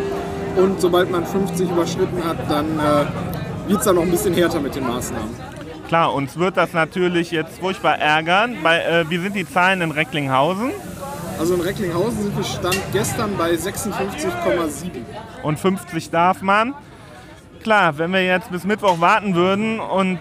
und 0.56 0.80
sobald 0.80 1.10
man 1.10 1.24
50 1.24 1.70
überschritten 1.70 2.22
hat, 2.24 2.36
dann 2.48 2.78
äh, 2.78 3.68
wird 3.68 3.78
es 3.78 3.84
dann 3.84 3.96
noch 3.96 4.02
ein 4.02 4.10
bisschen 4.10 4.34
härter 4.34 4.60
mit 4.60 4.74
den 4.74 4.86
Maßnahmen. 4.86 5.34
Klar, 5.86 6.12
uns 6.12 6.38
wird 6.38 6.56
das 6.56 6.72
natürlich 6.74 7.30
jetzt 7.30 7.58
furchtbar 7.58 7.98
ärgern. 7.98 8.58
Bei, 8.62 8.80
äh, 8.80 9.08
wie 9.08 9.18
sind 9.18 9.34
die 9.34 9.48
Zahlen 9.48 9.80
in 9.80 9.90
Recklinghausen? 9.90 10.72
Also 11.38 11.54
in 11.54 11.60
Recklinghausen 11.60 12.24
sind 12.24 12.36
wir 12.36 12.44
Stand 12.44 12.80
gestern 12.92 13.36
bei 13.38 13.52
56,7. 13.52 15.04
Und 15.42 15.58
50 15.58 16.10
darf 16.10 16.42
man. 16.42 16.74
Klar, 17.68 17.98
wenn 17.98 18.14
wir 18.14 18.25
jetzt 18.25 18.50
bis 18.50 18.64
Mittwoch 18.64 18.98
warten 18.98 19.34
würden 19.34 19.78
und 19.78 20.18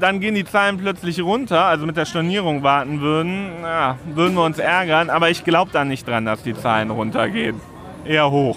dann 0.00 0.18
gehen 0.18 0.34
die 0.34 0.44
Zahlen 0.44 0.76
plötzlich 0.76 1.22
runter, 1.22 1.66
also 1.66 1.86
mit 1.86 1.96
der 1.96 2.04
Stornierung 2.04 2.64
warten 2.64 3.00
würden, 3.00 3.52
ja, 3.62 3.96
würden 4.12 4.34
wir 4.34 4.42
uns 4.42 4.58
ärgern. 4.58 5.08
Aber 5.08 5.30
ich 5.30 5.44
glaube 5.44 5.70
da 5.72 5.84
nicht 5.84 6.08
dran, 6.08 6.24
dass 6.24 6.42
die 6.42 6.54
Zahlen 6.54 6.90
runtergehen. 6.90 7.60
Eher 8.04 8.28
hoch. 8.32 8.56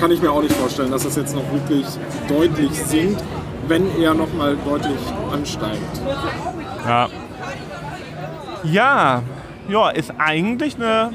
Kann 0.00 0.10
ich 0.10 0.22
mir 0.22 0.32
auch 0.32 0.40
nicht 0.40 0.54
vorstellen, 0.54 0.90
dass 0.90 1.02
das 1.02 1.16
jetzt 1.16 1.36
noch 1.36 1.44
wirklich 1.52 1.84
deutlich 2.28 2.72
sinkt, 2.82 3.22
wenn 3.68 3.94
er 4.00 4.14
noch 4.14 4.32
mal 4.32 4.56
deutlich 4.64 4.96
ansteigt. 5.30 6.00
Ja. 6.86 7.08
Ja, 8.62 9.22
ja, 9.68 9.90
ist 9.90 10.14
eigentlich 10.16 10.76
eine 10.76 11.10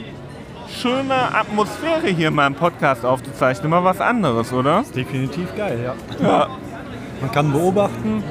schöne 0.70 1.14
Atmosphäre 1.36 2.08
hier 2.08 2.32
mal 2.32 2.48
im 2.48 2.56
Podcast 2.56 3.06
aufzuzeichnen. 3.06 3.70
Mal 3.70 3.84
was 3.84 4.00
anderes, 4.02 4.52
oder? 4.54 4.84
definitiv 4.96 5.56
geil, 5.56 5.94
ja. 6.22 6.48
Man 7.22 7.32
kann 7.32 7.52
beobachten, 7.52 8.24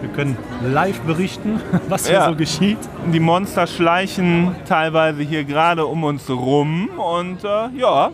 wir 0.00 0.08
können 0.10 0.36
live 0.62 1.00
berichten, 1.00 1.60
was 1.88 2.06
hier 2.06 2.16
Ja. 2.16 2.28
so 2.28 2.34
geschieht. 2.36 2.78
Die 3.12 3.20
Monster 3.20 3.66
schleichen 3.66 4.54
teilweise 4.68 5.22
hier 5.22 5.44
gerade 5.44 5.84
um 5.86 6.04
uns 6.04 6.28
rum 6.30 6.88
und 6.96 7.44
äh, 7.44 7.68
ja, 7.76 8.10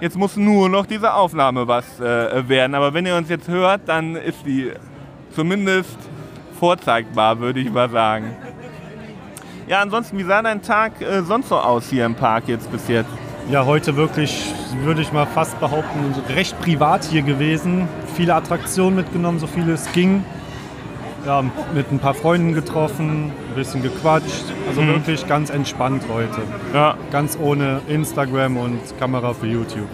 jetzt 0.00 0.16
muss 0.16 0.36
nur 0.36 0.68
noch 0.68 0.86
diese 0.86 1.12
Aufnahme 1.14 1.66
was 1.68 2.00
äh, 2.00 2.48
werden. 2.48 2.74
Aber 2.74 2.94
wenn 2.94 3.06
ihr 3.06 3.16
uns 3.16 3.28
jetzt 3.28 3.48
hört, 3.48 3.82
dann 3.86 4.16
ist 4.16 4.46
die 4.46 4.70
zumindest 5.34 5.96
vorzeigbar, 6.58 7.38
würde 7.40 7.60
ich 7.60 7.70
mal 7.72 7.90
sagen. 7.90 8.36
Ja, 9.68 9.80
ansonsten, 9.80 10.18
wie 10.18 10.24
sah 10.24 10.42
dein 10.42 10.62
Tag 10.62 11.00
äh, 11.00 11.22
sonst 11.22 11.48
so 11.48 11.56
aus 11.56 11.88
hier 11.88 12.04
im 12.04 12.14
Park 12.14 12.44
jetzt 12.48 12.70
bis 12.72 12.88
jetzt? 12.88 13.08
Ja, 13.50 13.64
heute 13.64 13.96
wirklich, 13.96 14.52
würde 14.82 15.02
ich 15.02 15.12
mal 15.12 15.26
fast 15.26 15.58
behaupten, 15.60 16.14
recht 16.34 16.60
privat 16.60 17.04
hier 17.04 17.22
gewesen. 17.22 17.88
Viele 18.14 18.34
Attraktionen 18.34 18.96
mitgenommen, 18.96 19.38
so 19.38 19.46
viele 19.46 19.72
es 19.72 19.90
ging. 19.92 20.24
Ja, 21.26 21.42
mit 21.74 21.90
ein 21.92 22.00
paar 22.00 22.14
Freunden 22.14 22.52
getroffen, 22.52 23.26
ein 23.30 23.54
bisschen 23.54 23.82
gequatscht. 23.82 24.44
Also 24.68 24.84
wirklich 24.86 25.26
ganz 25.28 25.50
entspannt 25.50 26.02
heute. 26.12 26.42
Ja, 26.74 26.96
Ganz 27.12 27.38
ohne 27.40 27.80
Instagram 27.88 28.56
und 28.56 28.80
Kamera 28.98 29.32
für 29.32 29.46
YouTube. 29.46 29.88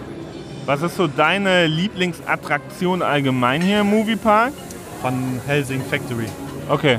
was 0.65 0.81
ist 0.81 0.95
so 0.95 1.05
deine 1.07 1.67
Lieblingsattraktion 1.67 3.01
allgemein 3.03 3.61
hier 3.61 3.81
im 3.81 3.87
Moviepark? 3.91 4.53
Von 5.01 5.39
Helsing 5.45 5.81
Factory. 5.81 6.25
Okay. 6.67 6.97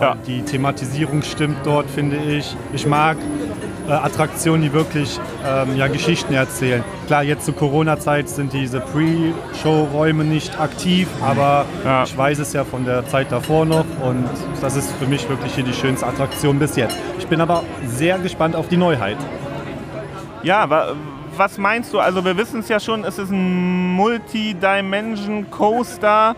Ja. 0.00 0.16
Die 0.26 0.42
Thematisierung 0.42 1.22
stimmt 1.22 1.58
dort, 1.64 1.88
finde 1.88 2.16
ich. 2.16 2.56
Ich 2.72 2.86
mag 2.86 3.16
äh, 3.88 3.92
Attraktionen, 3.92 4.62
die 4.62 4.72
wirklich 4.72 5.20
ähm, 5.46 5.76
ja, 5.76 5.86
Geschichten 5.86 6.34
erzählen. 6.34 6.82
Klar, 7.06 7.22
jetzt 7.22 7.44
zur 7.44 7.54
Corona-Zeit 7.54 8.28
sind 8.28 8.52
diese 8.52 8.80
Pre-Show-Räume 8.80 10.24
nicht 10.24 10.58
aktiv, 10.58 11.06
aber 11.22 11.64
Ja. 11.84 12.02
ich 12.04 12.16
weiß 12.16 12.38
es 12.40 12.52
ja 12.52 12.64
von 12.64 12.84
der 12.84 13.06
Zeit 13.06 13.30
davor 13.30 13.64
noch 13.66 13.84
und 14.02 14.24
das 14.60 14.74
ist 14.76 14.90
für 14.92 15.06
mich 15.06 15.28
wirklich 15.28 15.54
hier 15.54 15.64
die 15.64 15.72
schönste 15.72 16.06
Attraktion 16.06 16.58
bis 16.58 16.76
jetzt. 16.76 16.96
Ich 17.18 17.26
bin 17.28 17.40
aber 17.40 17.62
sehr 17.86 18.18
gespannt 18.18 18.56
auf 18.56 18.68
die 18.68 18.76
Neuheit. 18.76 19.16
Ja, 20.42 20.68
wa 20.68 20.88
was 21.36 21.58
meinst 21.58 21.92
du? 21.92 21.98
Also 21.98 22.24
wir 22.24 22.36
wissen 22.36 22.60
es 22.60 22.68
ja 22.68 22.78
schon, 22.78 23.02
es 23.04 23.18
ist 23.18 23.30
ein 23.32 23.90
Multi-Dimension 23.94 25.50
Coaster. 25.50 26.36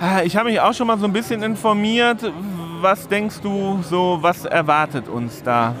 Ah, 0.00 0.22
Ich 0.24 0.36
habe 0.36 0.48
mich 0.50 0.60
auch 0.60 0.72
schon 0.74 0.86
mal 0.86 0.98
so 0.98 1.06
ein 1.06 1.12
bisschen 1.12 1.42
informiert. 1.42 2.18
Was 2.80 3.08
denkst 3.08 3.40
du 3.42 3.80
so, 3.82 4.18
was 4.20 4.44
erwartet 4.44 5.08
uns 5.08 5.42
da? 5.42 5.74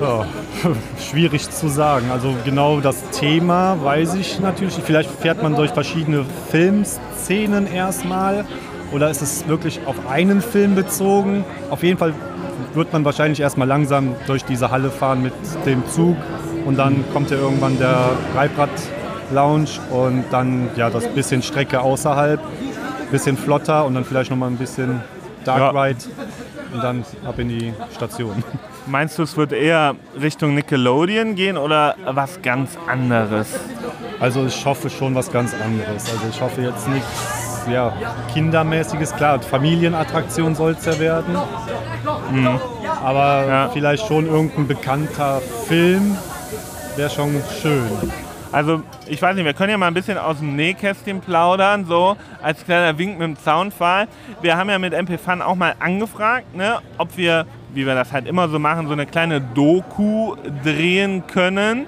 Ja, 0.00 0.24
schwierig 1.00 1.50
zu 1.50 1.68
sagen. 1.68 2.10
Also 2.12 2.34
genau 2.44 2.80
das 2.80 3.02
Thema 3.10 3.76
weiß 3.82 4.14
ich 4.14 4.38
natürlich. 4.38 4.74
Vielleicht 4.84 5.10
fährt 5.10 5.42
man 5.42 5.56
durch 5.56 5.70
verschiedene 5.72 6.24
Filmszenen 6.50 7.66
erstmal 7.66 8.44
oder 8.92 9.10
ist 9.10 9.22
es 9.22 9.48
wirklich 9.48 9.80
auf 9.86 9.96
einen 10.08 10.40
Film 10.40 10.74
bezogen? 10.76 11.44
Auf 11.70 11.82
jeden 11.82 11.98
Fall 11.98 12.14
wird 12.74 12.92
man 12.92 13.04
wahrscheinlich 13.04 13.40
erstmal 13.40 13.66
langsam 13.66 14.14
durch 14.26 14.44
diese 14.44 14.70
Halle 14.70 14.90
fahren 14.90 15.22
mit 15.22 15.34
dem 15.66 15.86
Zug 15.88 16.16
und 16.64 16.78
dann 16.78 17.04
kommt 17.12 17.30
ja 17.30 17.36
irgendwann 17.36 17.78
der 17.78 18.10
Reibrad 18.36 18.70
Lounge 19.32 19.68
und 19.90 20.24
dann 20.30 20.68
ja 20.76 20.90
das 20.90 21.08
bisschen 21.08 21.42
Strecke 21.42 21.80
außerhalb. 21.80 22.40
Bisschen 23.12 23.36
flotter 23.36 23.84
und 23.84 23.94
dann 23.94 24.04
vielleicht 24.04 24.30
nochmal 24.30 24.50
ein 24.50 24.56
bisschen 24.56 25.00
Dark 25.44 25.58
Ja. 25.74 25.82
Ride 25.82 25.98
und 26.74 26.82
dann 26.82 27.04
ab 27.26 27.38
in 27.38 27.48
die 27.48 27.72
Station. 27.94 28.42
Meinst 28.86 29.16
du, 29.18 29.22
es 29.22 29.36
wird 29.36 29.52
eher 29.52 29.94
Richtung 30.20 30.54
Nickelodeon 30.54 31.34
gehen 31.36 31.56
oder 31.56 31.94
was 32.04 32.42
ganz 32.42 32.76
anderes? 32.88 33.48
Also 34.18 34.44
ich 34.46 34.64
hoffe 34.66 34.90
schon 34.90 35.14
was 35.14 35.30
ganz 35.30 35.52
anderes. 35.54 36.10
Also 36.10 36.26
ich 36.30 36.40
hoffe 36.40 36.62
jetzt 36.62 36.88
nichts 36.88 37.66
ja, 37.70 37.92
Kindermäßiges. 38.32 39.14
Klar, 39.14 39.40
Familienattraktion 39.40 40.54
soll 40.56 40.72
es 40.72 40.84
ja 40.84 40.98
werden. 40.98 41.36
Aber 43.04 43.42
Mhm. 43.42 43.48
Ja. 43.48 43.68
vielleicht 43.72 44.06
schon 44.06 44.26
irgendein 44.26 44.66
bekannter 44.66 45.40
Film 45.68 46.16
wäre 46.96 47.10
schon 47.10 47.40
schön. 47.60 47.88
Also, 48.52 48.82
ich 49.06 49.20
weiß 49.22 49.34
nicht, 49.34 49.46
wir 49.46 49.54
können 49.54 49.70
ja 49.70 49.78
mal 49.78 49.86
ein 49.86 49.94
bisschen 49.94 50.18
aus 50.18 50.38
dem 50.38 50.54
Nähkästchen 50.56 51.22
plaudern, 51.22 51.86
so 51.86 52.18
als 52.42 52.62
kleiner 52.64 52.98
Wink 52.98 53.18
mit 53.18 53.26
dem 53.26 53.38
Zaunpfahl. 53.38 54.08
Wir 54.42 54.58
haben 54.58 54.68
ja 54.68 54.78
mit 54.78 54.92
MP 54.92 55.16
Fun 55.16 55.40
auch 55.40 55.54
mal 55.54 55.74
angefragt, 55.78 56.54
ne, 56.54 56.80
ob 56.98 57.16
wir, 57.16 57.46
wie 57.72 57.86
wir 57.86 57.94
das 57.94 58.12
halt 58.12 58.26
immer 58.26 58.50
so 58.50 58.58
machen, 58.58 58.88
so 58.88 58.92
eine 58.92 59.06
kleine 59.06 59.40
Doku 59.40 60.36
drehen 60.62 61.26
können. 61.26 61.86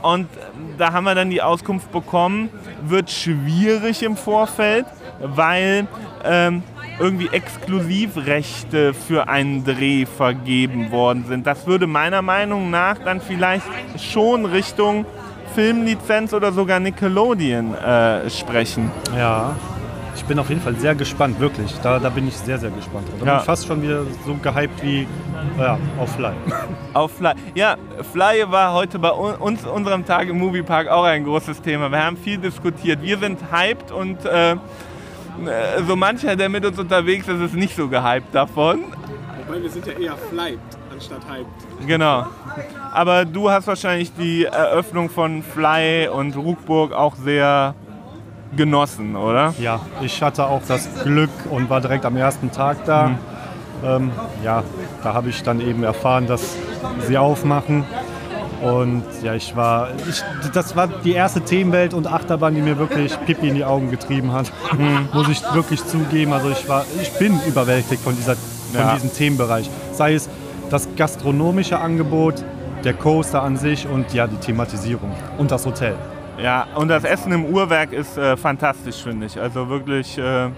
Und 0.00 0.28
da 0.78 0.92
haben 0.94 1.04
wir 1.04 1.14
dann 1.14 1.28
die 1.28 1.42
Auskunft 1.42 1.92
bekommen, 1.92 2.48
wird 2.82 3.10
schwierig 3.10 4.02
im 4.02 4.16
Vorfeld, 4.16 4.86
weil 5.20 5.86
ähm, 6.24 6.62
irgendwie 6.98 7.28
Exklusivrechte 7.28 8.94
für 8.94 9.28
einen 9.28 9.64
Dreh 9.64 10.06
vergeben 10.06 10.90
worden 10.90 11.26
sind. 11.26 11.46
Das 11.46 11.66
würde 11.66 11.86
meiner 11.86 12.22
Meinung 12.22 12.70
nach 12.70 12.98
dann 12.98 13.20
vielleicht 13.20 13.66
schon 13.98 14.46
Richtung 14.46 15.04
Filmlizenz 15.54 16.32
oder 16.32 16.52
sogar 16.52 16.80
Nickelodeon 16.80 17.74
äh, 17.74 18.28
sprechen. 18.30 18.90
Ja. 19.16 19.54
Ich 20.16 20.24
bin 20.26 20.38
auf 20.38 20.48
jeden 20.48 20.60
Fall 20.60 20.76
sehr 20.76 20.94
gespannt, 20.94 21.40
wirklich. 21.40 21.74
Da, 21.82 21.98
da 21.98 22.08
bin 22.08 22.28
ich 22.28 22.36
sehr, 22.36 22.56
sehr 22.58 22.70
gespannt. 22.70 23.08
Da 23.10 23.16
bin 23.18 23.26
Ja. 23.26 23.38
ich 23.38 23.42
fast 23.44 23.66
schon 23.66 23.82
wieder 23.82 24.02
so 24.24 24.34
gehypt 24.34 24.80
wie 24.82 25.06
ja, 25.58 25.76
auf 25.98 26.14
Fly. 26.14 26.32
Auf 26.94 27.12
Fly. 27.16 27.32
Ja, 27.54 27.74
Fly 28.12 28.44
war 28.48 28.72
heute 28.74 28.98
bei 29.00 29.10
un- 29.12 29.34
uns, 29.36 29.66
unserem 29.66 30.04
Tag 30.06 30.28
im 30.28 30.38
Moviepark, 30.38 30.88
auch 30.88 31.02
ein 31.04 31.24
großes 31.24 31.60
Thema. 31.60 31.90
Wir 31.90 32.04
haben 32.04 32.16
viel 32.16 32.38
diskutiert. 32.38 33.02
Wir 33.02 33.18
sind 33.18 33.40
hyped 33.52 33.90
und 33.90 34.24
äh, 34.24 34.52
äh, 34.52 34.56
so 35.86 35.96
mancher, 35.96 36.36
der 36.36 36.48
mit 36.48 36.64
uns 36.64 36.78
unterwegs 36.78 37.26
ist, 37.26 37.40
ist 37.40 37.54
nicht 37.54 37.74
so 37.74 37.88
gehypt 37.88 38.32
davon. 38.32 38.84
Wobei 39.46 39.62
wir 39.62 39.70
sind 39.70 39.84
ja 39.86 39.92
eher 39.94 40.14
flight 40.30 40.58
anstatt 40.94 41.20
hyped. 41.28 41.86
Genau. 41.86 42.26
Aber 42.92 43.24
du 43.24 43.50
hast 43.50 43.66
wahrscheinlich 43.66 44.12
die 44.14 44.44
Eröffnung 44.44 45.10
von 45.10 45.42
Fly 45.42 46.08
und 46.08 46.36
Ruckburg 46.36 46.92
auch 46.92 47.16
sehr 47.16 47.74
genossen, 48.56 49.16
oder? 49.16 49.52
Ja, 49.58 49.80
ich 50.00 50.22
hatte 50.22 50.46
auch 50.46 50.62
das 50.66 50.88
Glück 51.02 51.30
und 51.50 51.68
war 51.68 51.80
direkt 51.80 52.04
am 52.04 52.16
ersten 52.16 52.52
Tag 52.52 52.84
da. 52.86 53.10
Ähm, 53.84 54.12
ja, 54.44 54.62
da 55.02 55.12
habe 55.14 55.28
ich 55.30 55.42
dann 55.42 55.60
eben 55.60 55.82
erfahren, 55.82 56.26
dass 56.26 56.56
sie 57.06 57.18
aufmachen. 57.18 57.84
Und 58.62 59.02
ja, 59.22 59.34
ich 59.34 59.54
war, 59.56 59.88
ich, 60.08 60.22
das 60.54 60.74
war 60.76 60.86
die 60.86 61.12
erste 61.12 61.40
Themenwelt 61.42 61.92
und 61.92 62.06
Achterbahn, 62.06 62.54
die 62.54 62.62
mir 62.62 62.78
wirklich 62.78 63.12
Pipi 63.26 63.48
in 63.48 63.56
die 63.56 63.64
Augen 63.64 63.90
getrieben 63.90 64.32
hat. 64.32 64.50
Muss 65.12 65.28
ich 65.28 65.42
wirklich 65.52 65.84
zugeben. 65.84 66.32
Also 66.32 66.48
ich 66.50 66.66
war, 66.68 66.84
ich 67.02 67.12
bin 67.18 67.38
überwältigt 67.46 68.02
von, 68.02 68.16
dieser, 68.16 68.36
von 68.36 68.80
Ja. 68.80 68.94
diesem 68.94 69.12
Themenbereich. 69.12 69.68
Sei 69.92 70.14
es 70.14 70.30
das 70.70 70.88
gastronomische 70.96 71.78
Angebot, 71.78 72.42
der 72.84 72.94
Coaster 72.94 73.42
an 73.42 73.56
sich 73.56 73.86
und 73.88 74.12
ja, 74.12 74.26
die 74.26 74.36
Thematisierung 74.36 75.10
und 75.38 75.50
das 75.50 75.64
Hotel. 75.64 75.94
Ja, 76.42 76.66
und 76.74 76.88
das 76.88 77.04
Essen 77.04 77.32
im 77.32 77.44
Uhrwerk 77.46 77.92
ist 77.92 78.18
äh, 78.18 78.36
fantastisch, 78.36 79.02
finde 79.02 79.26
ich. 79.26 79.40
Also 79.40 79.68
wirklich, 79.68 80.18
äh, 80.18 80.48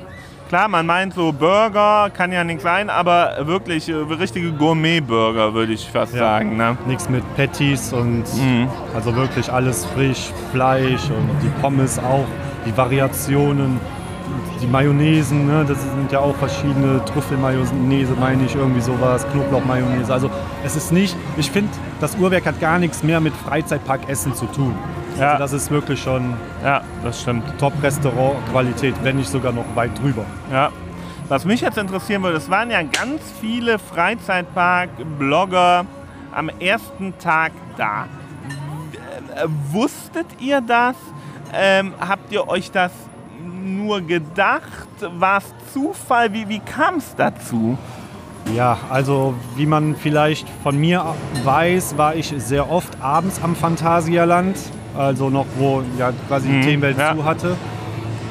klar, 0.48 0.68
man 0.68 0.86
meint 0.86 1.12
so 1.14 1.32
Burger, 1.32 2.08
kann 2.16 2.32
ja 2.32 2.42
nichts 2.44 2.62
sein, 2.62 2.88
aber 2.88 3.36
wirklich 3.46 3.88
äh, 3.88 3.92
richtige 3.94 4.52
Gourmet-Burger, 4.52 5.52
würde 5.52 5.74
ich 5.74 5.86
fast 5.88 6.14
Ja. 6.14 6.20
sagen. 6.20 6.56
Ne? 6.56 6.76
Nichts 6.86 7.08
mit 7.10 7.22
Patties 7.36 7.92
und 7.92 8.24
also 8.94 9.14
wirklich 9.14 9.52
alles 9.52 9.84
frisch, 9.84 10.30
Fleisch 10.50 11.10
und 11.10 11.28
die 11.42 11.50
Pommes 11.60 11.98
auch, 11.98 12.24
die 12.64 12.74
Variationen, 12.76 13.78
die 14.60 14.66
Mayonnaisen, 14.66 15.46
ne, 15.46 15.64
das 15.66 15.80
sind 15.82 16.12
ja 16.12 16.20
auch 16.20 16.34
verschiedene 16.36 17.04
Trüffelmayonnaise, 17.04 18.14
meine 18.18 18.44
ich, 18.44 18.54
irgendwie 18.54 18.80
sowas, 18.80 19.26
Knoblauchmayonnaise. 19.32 20.12
Also 20.12 20.30
es 20.64 20.76
ist 20.76 20.92
nicht, 20.92 21.16
ich 21.36 21.50
finde, 21.50 21.70
das 22.00 22.16
Uhrwerk 22.16 22.46
hat 22.46 22.60
gar 22.60 22.78
nichts 22.78 23.02
mehr 23.02 23.20
mit 23.20 23.34
Freizeitparkessen 23.34 24.34
zu 24.34 24.46
tun. 24.46 24.74
Ja. 25.18 25.32
Also 25.32 25.42
das 25.42 25.52
ist 25.52 25.70
wirklich 25.70 26.02
schon 26.02 26.34
Ja, 26.62 26.82
das 27.02 27.22
stimmt. 27.22 27.44
Top-Restaurant-Qualität, 27.58 28.94
wenn 29.02 29.16
nicht 29.16 29.30
sogar 29.30 29.52
noch 29.52 29.64
weit 29.74 29.98
drüber. 30.00 30.24
Ja. 30.52 30.70
Was 31.28 31.44
mich 31.44 31.60
jetzt 31.60 31.78
interessieren 31.78 32.22
würde, 32.22 32.36
es 32.36 32.48
waren 32.48 32.70
ja 32.70 32.82
ganz 32.82 33.20
viele 33.40 33.78
Freizeitpark-Blogger 33.78 35.84
am 36.32 36.50
ersten 36.60 37.18
Tag 37.18 37.52
da. 37.76 38.06
Äh, 39.34 39.46
wusstet 39.72 40.26
ihr 40.38 40.60
das? 40.60 40.94
Ähm, 41.52 41.94
habt 41.98 42.32
ihr 42.32 42.46
euch 42.48 42.70
das 42.70 42.92
nur 43.46 44.00
gedacht? 44.00 44.88
War 45.18 45.38
es 45.38 45.54
Zufall? 45.72 46.32
Wie, 46.32 46.48
wie 46.48 46.58
kam 46.60 46.96
es 46.96 47.14
dazu? 47.16 47.76
Ja, 48.54 48.76
also 48.90 49.34
wie 49.56 49.66
man 49.66 49.96
vielleicht 49.96 50.46
von 50.62 50.76
mir 50.78 51.04
weiß, 51.44 51.98
war 51.98 52.14
ich 52.14 52.32
sehr 52.36 52.70
oft 52.70 53.00
abends 53.00 53.40
am 53.42 53.56
Phantasialand, 53.56 54.56
also 54.96 55.30
noch 55.30 55.46
wo 55.58 55.82
ja 55.98 56.12
quasi 56.28 56.48
die 56.48 56.54
Mhm, 56.54 56.62
Themenwelt 56.62 56.98
ja. 56.98 57.14
zu 57.14 57.24
hatte. 57.24 57.56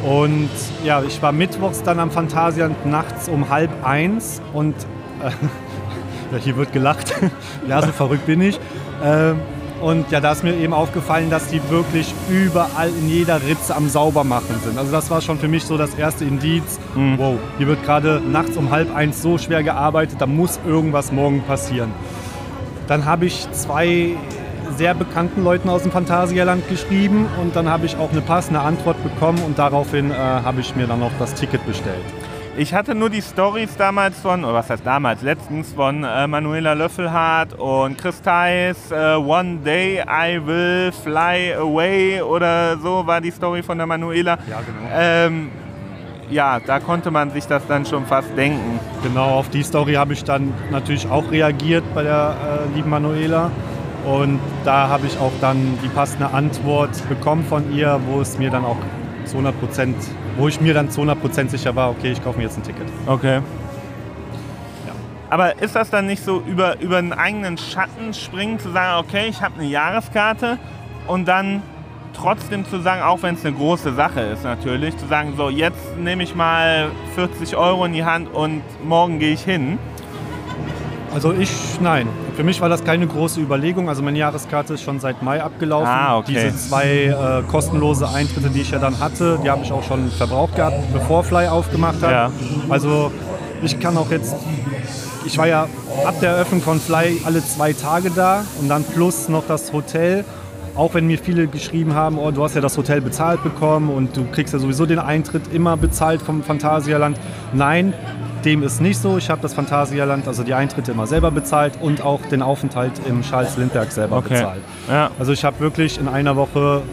Und 0.06 0.50
ja, 0.84 1.02
ich 1.04 1.22
war 1.22 1.32
mittwochs 1.32 1.82
dann 1.84 2.00
am 2.00 2.12
Phantasialand 2.12 2.86
nachts 2.86 3.28
um 3.28 3.50
halb 3.50 3.72
eins 3.86 4.42
und 4.54 4.76
äh, 5.22 5.32
ja, 6.32 6.38
hier 6.40 6.56
wird 6.56 6.72
gelacht. 6.72 7.14
ja, 7.68 7.82
so 7.82 7.92
verrückt 7.92 8.26
bin 8.26 8.40
ich. 8.42 8.58
Ähm, 9.04 9.40
und 9.86 10.10
ja, 10.10 10.20
da 10.20 10.32
ist 10.32 10.44
mir 10.44 10.56
eben 10.56 10.74
aufgefallen, 10.74 11.30
dass 11.30 11.50
die 11.50 11.62
wirklich 11.70 12.12
überall 12.28 12.90
in 12.90 13.08
jeder 13.08 13.44
Ritze 13.44 13.76
am 13.76 13.88
Saubermachen 13.88 14.60
sind. 14.64 14.80
Also 14.80 14.92
das 14.92 15.12
war 15.12 15.22
schon 15.22 15.38
für 15.38 15.48
mich 15.48 15.64
so 15.64 15.78
das 15.78 15.94
erste 15.94 16.26
Indiz. 16.26 16.80
Wow, 17.18 17.38
hier 17.60 17.68
wird 17.68 17.84
gerade 17.84 18.20
nachts 18.20 18.58
um 18.58 18.72
halb 18.72 18.96
eins 18.96 19.22
so 19.22 19.38
schwer 19.38 19.62
gearbeitet, 19.62 20.20
da 20.20 20.26
muss 20.26 20.60
irgendwas 20.66 21.12
morgen 21.12 21.44
passieren. 21.44 21.92
Dann 22.88 23.06
habe 23.06 23.28
ich 23.28 23.48
zwei 23.52 24.16
sehr 24.76 24.96
bekannten 24.96 25.44
Leuten 25.44 25.70
aus 25.70 25.84
dem 25.84 25.92
Phantasialand 25.92 26.68
geschrieben 26.68 27.28
und 27.40 27.56
dann 27.56 27.70
habe 27.70 27.86
ich 27.86 27.96
auch 27.98 28.12
eine 28.12 28.22
passende 28.22 28.62
Antwort 28.62 29.04
bekommen 29.04 29.38
und 29.46 29.60
daraufhin 29.60 30.10
äh, 30.10 30.16
habe 30.16 30.62
ich 30.62 30.76
mir 30.76 30.88
dann 30.88 31.00
noch 31.00 31.12
das 31.20 31.36
Ticket 31.36 31.64
bestellt. 31.68 32.04
Ich 32.58 32.74
hatte 32.74 32.96
nur 32.96 33.10
die 33.10 33.22
Stories 33.22 33.76
damals 33.76 34.18
von, 34.20 34.46
oder 34.46 34.54
was 34.54 34.70
heißt 34.70 34.86
damals, 34.86 35.22
letztens 35.22 35.74
von 35.74 36.06
äh, 36.06 36.26
Manuela 36.26 36.72
Löffelhardt 36.72 37.54
und 37.54 37.98
Chris 37.98 38.22
Theis, 38.22 38.92
äh, 38.92 39.16
One 39.16 39.58
Day 39.58 40.02
I 40.02 40.40
Will 40.46 40.94
Fly 41.04 41.54
Away 41.56 42.22
oder 42.22 42.78
so 42.78 43.06
war 43.06 43.20
die 43.20 43.32
Story 43.32 43.62
von 43.62 43.78
der 43.78 43.86
Manuela. 43.86 44.38
Ja, 44.50 44.62
genau. 44.62 44.90
Ähm, 44.94 45.50
ja, 46.30 46.62
da 46.66 46.80
konnte 46.80 47.12
man 47.12 47.30
sich 47.32 47.46
das 47.46 47.68
dann 47.68 47.86
schon 47.86 48.06
fast 48.06 48.30
denken. 48.38 48.80
Genau, 49.04 49.32
auf 49.32 49.50
die 49.50 49.62
Story 49.62 49.96
habe 49.96 50.14
ich 50.14 50.24
dann 50.24 50.54
natürlich 50.72 51.10
auch 51.10 51.30
reagiert 51.30 51.84
bei 51.94 52.04
der 52.04 52.36
äh, 52.72 52.76
lieben 52.76 52.90
Manuela. 52.90 53.52
Und 54.06 54.40
da 54.64 54.88
habe 54.88 55.08
ich 55.08 55.20
auch 55.20 55.34
dann 55.42 55.78
die 55.84 55.90
passende 55.90 56.30
Antwort 56.32 56.92
bekommen 57.10 57.44
von 57.44 57.76
ihr, 57.76 58.00
wo 58.08 58.22
es 58.22 58.38
mir 58.38 58.50
dann 58.50 58.64
auch 58.64 58.78
zu 59.26 59.34
100 59.34 59.60
Prozent, 59.60 59.98
wo 60.38 60.48
ich 60.48 60.60
mir 60.62 60.74
dann 60.74 60.90
zu 60.90 61.02
100 61.02 61.22
Prozent 61.22 61.52
sicher 61.52 61.76
war, 61.76 61.90
okay, 61.90 62.12
ich 62.12 62.24
kaufe 62.24 62.38
mir 62.38 62.46
jetzt 62.46 62.58
ein 62.58 62.64
Ticket. 62.64 62.88
Okay. 63.06 63.36
Ja. 63.36 64.94
Aber 65.30 65.62
ist 65.62 65.76
das 65.76 65.90
dann 65.90 66.06
nicht 66.06 66.24
so 66.24 66.42
über, 66.46 66.80
über 66.80 66.98
einen 66.98 67.14
eigenen 67.14 67.58
Schatten 67.58 68.14
springen, 68.14 68.60
zu 68.60 68.72
sagen, 68.72 69.06
okay, 69.06 69.28
ich 69.28 69.42
habe 69.42 69.60
eine 69.60 69.70
Jahreskarte 69.70 70.58
und 71.08 71.28
dann 71.28 71.62
trotzdem 72.14 72.66
zu 72.66 72.80
sagen, 72.80 73.02
auch 73.02 73.22
wenn 73.24 73.36
es 73.36 73.46
eine 73.46 73.56
große 73.56 73.94
Sache 73.94 74.22
ist 74.22 74.44
natürlich, 74.44 74.98
zu 74.98 75.06
sagen, 75.08 75.34
so 75.36 75.50
jetzt 75.50 75.98
nehme 75.98 76.24
ich 76.24 76.36
mal 76.36 76.90
40 77.16 77.56
Euro 77.56 77.86
in 77.86 77.94
die 77.94 78.06
Hand 78.06 78.34
und 78.34 78.62
morgen 78.84 79.20
gehe 79.20 79.34
ich 79.34 79.42
hin. 79.42 79.78
Also 81.16 81.32
ich, 81.32 81.50
nein. 81.82 82.10
Für 82.36 82.44
mich 82.44 82.60
war 82.60 82.68
das 82.68 82.84
keine 82.84 83.08
große 83.08 83.40
Überlegung. 83.40 83.88
Also 83.88 84.04
meine 84.04 84.20
Jahreskarte 84.20 84.74
ist 84.74 84.84
schon 84.84 85.00
seit 85.00 85.24
Mai 85.24 85.42
abgelaufen. 85.42 85.88
Ah, 85.88 86.18
okay. 86.18 86.34
Diese 86.34 86.58
zwei 86.58 87.06
äh, 87.06 87.50
kostenlose 87.50 88.10
Eintritte, 88.10 88.50
die 88.50 88.60
ich 88.60 88.72
ja 88.72 88.80
dann 88.80 89.00
hatte, 89.00 89.40
die 89.42 89.50
habe 89.50 89.64
ich 89.64 89.72
auch 89.72 89.84
schon 89.84 90.12
verbraucht 90.12 90.58
gehabt, 90.58 90.76
bevor 90.92 91.24
Fly 91.24 91.48
aufgemacht 91.48 92.02
hat. 92.02 92.12
Ja. 92.12 92.32
Also 92.68 93.14
ich 93.64 93.80
kann 93.80 93.96
auch 93.96 94.12
jetzt, 94.12 94.36
ich 95.26 95.38
war 95.38 95.48
ja 95.48 95.70
ab 96.06 96.16
der 96.22 96.32
Eröffnung 96.32 96.62
von 96.62 96.82
Fly 96.82 97.22
alle 97.24 97.42
zwei 97.42 97.72
Tage 97.72 98.12
da 98.12 98.44
und 98.60 98.68
dann 98.68 98.84
plus 98.84 99.30
noch 99.30 99.48
das 99.48 99.72
Hotel. 99.72 100.26
Auch 100.76 100.94
wenn 100.96 101.08
mir 101.08 101.18
viele 101.18 101.48
geschrieben 101.48 101.94
haben, 101.94 102.20
oh, 102.20 102.32
du 102.32 102.44
hast 102.44 102.56
ja 102.56 102.60
das 102.62 102.78
Hotel 102.78 103.00
bezahlt 103.00 103.42
bekommen 103.42 103.90
und 103.90 104.18
du 104.18 104.26
kriegst 104.30 104.54
ja 104.54 104.60
sowieso 104.60 104.86
den 104.86 105.00
Eintritt 105.00 105.44
immer 105.54 105.78
bezahlt 105.78 106.22
vom 106.22 106.44
Phantasialand. 106.44 107.18
Nein, 107.54 107.94
dem 108.46 108.64
ist 108.64 108.80
nicht 108.82 109.00
so. 109.00 109.18
Ich 109.18 109.30
habe 109.30 109.42
das 109.42 109.54
Phantasialand, 109.54 110.28
also 110.28 110.44
die 110.44 110.54
Eintritte 110.54 110.92
immer 110.92 111.08
selber 111.08 111.32
bezahlt 111.32 111.74
und 111.82 112.02
auch 112.02 112.22
den 112.28 112.42
Aufenthalt 112.42 112.94
im 113.08 113.22
Charles 113.22 113.58
Lindbergh 113.58 113.92
selber 113.92 114.18
Okay. 114.18 114.30
bezahlt. 114.36 114.62
Ja. 114.88 115.10
Also 115.20 115.32
ich 115.34 115.44
habe 115.44 115.60
wirklich 115.60 116.00
in 116.00 116.08
einer 116.08 116.36
Woche 116.36 116.84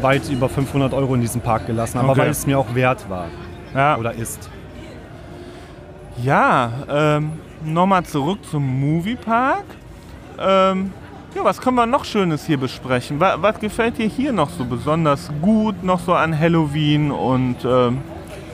weit 0.00 0.28
über 0.30 0.48
500 0.48 0.92
Euro 0.94 1.14
in 1.14 1.20
diesem 1.20 1.40
Park 1.40 1.66
gelassen, 1.66 1.98
aber 1.98 2.10
Okay. 2.10 2.20
weil 2.22 2.30
es 2.30 2.46
mir 2.46 2.58
auch 2.58 2.74
wert 2.74 3.08
war. 3.08 3.26
Ja. 3.74 3.96
oder 3.98 4.12
ist. 4.14 4.48
Ja, 6.22 6.70
ähm, 6.88 7.32
nochmal 7.64 8.04
zurück 8.04 8.38
zum 8.50 8.64
Moviepark. 8.80 9.64
Ähm, 10.38 10.92
ja, 11.34 11.42
was 11.44 11.60
können 11.60 11.76
wir 11.76 11.86
noch 11.86 12.04
Schönes 12.04 12.44
hier 12.46 12.56
besprechen? 12.58 13.18
Was, 13.18 13.42
was 13.42 13.58
gefällt 13.58 13.98
dir 13.98 14.06
hier 14.06 14.32
noch 14.32 14.50
so 14.50 14.64
besonders 14.64 15.30
gut, 15.42 15.82
noch 15.82 15.98
so 16.00 16.14
an 16.14 16.38
Halloween 16.38 17.10
und 17.10 17.56
ähm, 17.64 17.98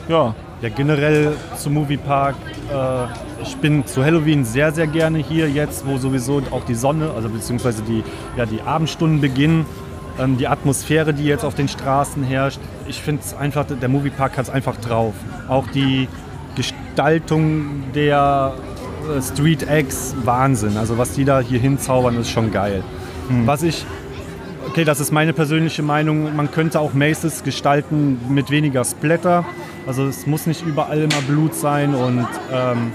ja, 0.09 0.35
Ja, 0.63 0.69
generell 0.69 1.37
zum 1.57 1.75
Moviepark. 1.75 2.37
Äh, 2.71 3.43
ich 3.43 3.57
bin 3.57 3.87
zu 3.87 4.05
Halloween 4.05 4.45
sehr, 4.45 4.73
sehr 4.73 4.87
gerne 4.87 5.19
hier 5.19 5.49
jetzt, 5.49 5.87
wo 5.87 5.97
sowieso 5.97 6.43
auch 6.51 6.65
die 6.65 6.75
Sonne, 6.75 7.13
also 7.17 7.31
beziehungsweise 7.31 7.83
die, 7.83 8.05
ja, 8.37 8.45
die 8.45 8.61
Abendstunden 8.61 9.23
beginnen. 9.23 9.65
Ähm, 10.19 10.37
die 10.37 10.49
Atmosphäre, 10.49 11.15
die 11.15 11.25
jetzt 11.25 11.45
auf 11.45 11.55
den 11.55 11.69
Straßen 11.69 12.23
herrscht. 12.23 12.61
Ich 12.87 13.01
finde 13.01 13.23
es 13.25 13.35
einfach, 13.35 13.65
der 13.65 13.89
Moviepark 13.89 14.37
hat 14.37 14.45
es 14.45 14.51
einfach 14.51 14.77
drauf. 14.77 15.15
Auch 15.49 15.67
die 15.69 16.09
Gestaltung 16.57 17.85
der 17.95 18.53
äh, 19.17 19.23
Street 19.23 19.67
Eggs, 19.67 20.15
Wahnsinn. 20.25 20.77
Also 20.77 20.99
was 20.99 21.13
die 21.13 21.25
da 21.25 21.41
hier 21.41 21.59
hinzaubern, 21.59 22.21
ist 22.21 22.31
schon 22.31 22.53
geil. 22.53 22.85
Was 23.47 23.63
ich 23.63 23.87
Okay, 24.71 24.85
das 24.85 25.01
ist 25.01 25.11
meine 25.11 25.33
persönliche 25.33 25.83
Meinung. 25.83 26.37
Man 26.37 26.51
könnte 26.53 26.79
auch 26.79 26.93
Maces 26.93 27.43
gestalten 27.43 28.21
mit 28.29 28.51
weniger 28.51 28.85
Splatter. 28.85 29.45
Also 29.87 30.07
es 30.07 30.27
muss 30.27 30.47
nicht 30.47 30.65
überall 30.65 30.99
immer 31.01 31.21
Blut 31.27 31.55
sein. 31.55 31.95
Und 31.95 32.27
ähm, 32.53 32.93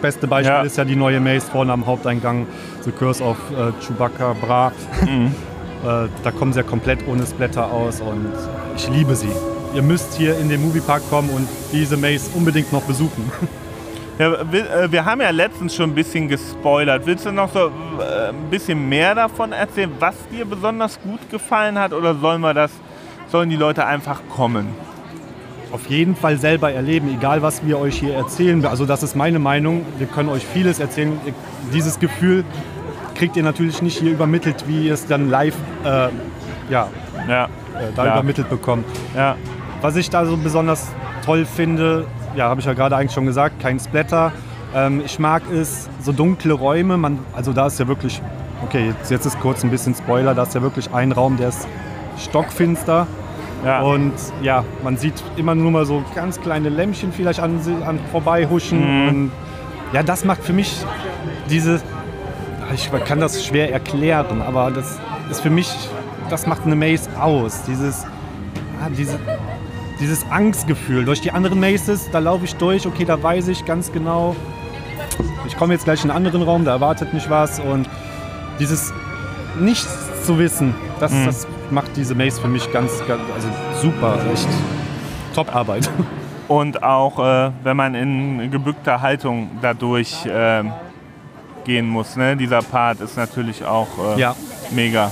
beste 0.00 0.26
Beispiel 0.26 0.54
Ja. 0.54 0.62
ist 0.62 0.76
ja 0.76 0.84
die 0.84 0.96
neue 0.96 1.20
Mace 1.20 1.44
vorne 1.48 1.72
am 1.72 1.86
Haupteingang, 1.86 2.46
The 2.84 2.92
Curse 2.92 3.22
of 3.22 3.36
äh, 3.52 3.72
Chewbacca 3.84 4.34
Bra. 4.34 4.72
Mhm. 5.04 5.26
äh, 5.84 6.08
da 6.22 6.30
kommen 6.30 6.52
sie 6.52 6.60
ja 6.60 6.62
komplett 6.66 7.06
ohne 7.08 7.26
Splatter 7.26 7.70
aus 7.70 8.00
und 8.00 8.32
ich 8.76 8.88
liebe 8.88 9.14
sie. 9.14 9.30
Ihr 9.74 9.82
müsst 9.82 10.14
hier 10.14 10.38
in 10.38 10.48
den 10.48 10.62
Moviepark 10.62 11.02
kommen 11.10 11.28
und 11.30 11.48
diese 11.72 11.96
Mace 11.96 12.30
unbedingt 12.34 12.72
noch 12.72 12.82
besuchen. 12.82 13.30
ja 14.18 14.50
wir, 14.50 14.70
äh, 14.70 14.92
wir 14.92 15.04
haben 15.04 15.20
ja 15.20 15.30
letztens 15.30 15.74
schon 15.74 15.90
ein 15.90 15.94
bisschen 15.94 16.28
gespoilert. 16.28 17.04
Willst 17.04 17.26
du 17.26 17.32
noch 17.32 17.52
so 17.52 17.66
äh, 18.00 18.28
ein 18.30 18.50
bisschen 18.50 18.88
mehr 18.88 19.14
davon 19.14 19.52
erzählen, 19.52 19.90
was 19.98 20.14
dir 20.30 20.44
besonders 20.46 20.98
gut 21.02 21.20
gefallen 21.30 21.78
hat 21.78 21.92
oder 21.92 22.14
sollen 22.14 22.40
wir 22.40 22.54
das, 22.54 22.70
sollen 23.30 23.50
die 23.50 23.56
Leute 23.56 23.84
einfach 23.84 24.20
kommen? 24.34 24.68
Auf 25.72 25.86
jeden 25.86 26.14
Fall 26.16 26.38
selber 26.38 26.72
erleben, 26.72 27.08
egal 27.16 27.42
was 27.42 27.64
wir 27.66 27.78
euch 27.78 27.98
hier 27.98 28.14
erzählen. 28.14 28.64
Also 28.66 28.86
das 28.86 29.02
ist 29.02 29.16
meine 29.16 29.38
Meinung. 29.38 29.84
Wir 29.98 30.06
können 30.06 30.28
euch 30.28 30.46
vieles 30.46 30.78
erzählen. 30.78 31.18
Dieses 31.74 31.98
Gefühl 31.98 32.44
kriegt 33.14 33.36
ihr 33.36 33.42
natürlich 33.42 33.82
nicht 33.82 33.98
hier 33.98 34.12
übermittelt, 34.12 34.64
wie 34.68 34.86
ihr 34.86 34.94
es 34.94 35.06
dann 35.06 35.28
live 35.30 35.56
äh, 35.84 36.08
ja, 36.70 36.88
Ja, 37.28 37.44
äh, 37.44 37.48
da 37.96 38.04
Ja. 38.06 38.12
übermittelt 38.14 38.48
bekommt. 38.48 38.84
ja, 39.14 39.36
Was 39.82 39.96
ich 39.96 40.08
da 40.10 40.24
so 40.24 40.36
besonders 40.36 40.86
toll 41.24 41.44
finde, 41.44 42.06
ja, 42.36 42.48
habe 42.48 42.60
ich 42.60 42.66
ja 42.66 42.72
gerade 42.74 42.96
eigentlich 42.96 43.12
schon 43.12 43.26
gesagt, 43.26 43.60
kein 43.60 43.78
Splatter. 43.80 44.32
Ähm, 44.74 45.02
ich 45.04 45.18
mag 45.18 45.42
es, 45.50 45.88
so 46.02 46.12
dunkle 46.12 46.52
Räume. 46.52 46.96
Man, 46.96 47.18
also 47.34 47.52
da 47.52 47.66
ist 47.66 47.80
ja 47.80 47.88
wirklich, 47.88 48.20
okay, 48.62 48.88
jetzt, 48.88 49.10
jetzt 49.10 49.26
ist 49.26 49.40
kurz 49.40 49.64
ein 49.64 49.70
bisschen 49.70 49.94
Spoiler, 49.94 50.34
da 50.34 50.42
ist 50.44 50.54
ja 50.54 50.62
wirklich 50.62 50.92
ein 50.92 51.12
Raum, 51.12 51.36
der 51.36 51.48
ist 51.48 51.66
stockfinster. 52.18 53.06
Ja. 53.64 53.80
Und 53.80 54.12
ja, 54.42 54.64
man 54.82 54.96
sieht 54.96 55.14
immer 55.36 55.54
nur 55.54 55.70
mal 55.70 55.86
so 55.86 56.02
ganz 56.14 56.40
kleine 56.40 56.68
Lämpchen 56.68 57.12
vielleicht 57.12 57.40
an, 57.40 57.60
an 57.84 57.98
vorbeihuschen. 58.10 58.80
Mhm. 58.80 59.08
Und 59.08 59.32
ja, 59.92 60.02
das 60.02 60.24
macht 60.24 60.42
für 60.42 60.52
mich 60.52 60.84
diese, 61.48 61.80
ich 62.74 62.90
kann 63.04 63.20
das 63.20 63.44
schwer 63.44 63.72
erklären, 63.72 64.42
aber 64.42 64.70
das 64.70 64.98
ist 65.30 65.40
für 65.40 65.50
mich, 65.50 65.74
das 66.30 66.46
macht 66.46 66.64
eine 66.64 66.76
Maze 66.76 67.08
aus. 67.20 67.62
Dieses, 67.66 68.04
ah, 68.82 68.88
diese, 68.96 69.18
dieses 70.00 70.24
Angstgefühl. 70.30 71.04
Durch 71.04 71.20
die 71.20 71.30
anderen 71.30 71.60
Maces, 71.60 72.10
da 72.10 72.18
laufe 72.18 72.44
ich 72.44 72.54
durch, 72.56 72.86
okay, 72.86 73.04
da 73.04 73.22
weiß 73.22 73.48
ich 73.48 73.64
ganz 73.64 73.92
genau, 73.92 74.36
ich 75.46 75.56
komme 75.56 75.74
jetzt 75.74 75.84
gleich 75.84 76.04
in 76.04 76.10
einen 76.10 76.26
anderen 76.26 76.42
Raum, 76.42 76.64
da 76.64 76.72
erwartet 76.72 77.14
mich 77.14 77.30
was. 77.30 77.60
Und 77.60 77.88
dieses 78.58 78.92
Nichts 79.58 80.05
zu 80.26 80.38
wissen, 80.38 80.74
das, 80.98 81.12
das 81.24 81.46
macht 81.70 81.96
diese 81.96 82.14
Maze 82.14 82.40
für 82.40 82.48
mich 82.48 82.70
ganz, 82.72 83.00
ganz 83.06 83.22
also 83.34 83.48
super, 83.80 84.18
echt 84.32 84.48
Top-Arbeit. 85.34 85.88
Und 86.48 86.82
auch, 86.82 87.18
äh, 87.18 87.50
wenn 87.64 87.76
man 87.76 87.94
in 87.94 88.50
gebückter 88.50 89.00
Haltung 89.00 89.50
dadurch 89.62 90.16
ähm, 90.28 90.72
gehen 91.64 91.88
muss. 91.88 92.16
Ne? 92.16 92.36
Dieser 92.36 92.62
Part 92.62 93.00
ist 93.00 93.16
natürlich 93.16 93.64
auch 93.64 93.88
äh, 94.16 94.20
Ja. 94.20 94.36
mega. 94.70 95.10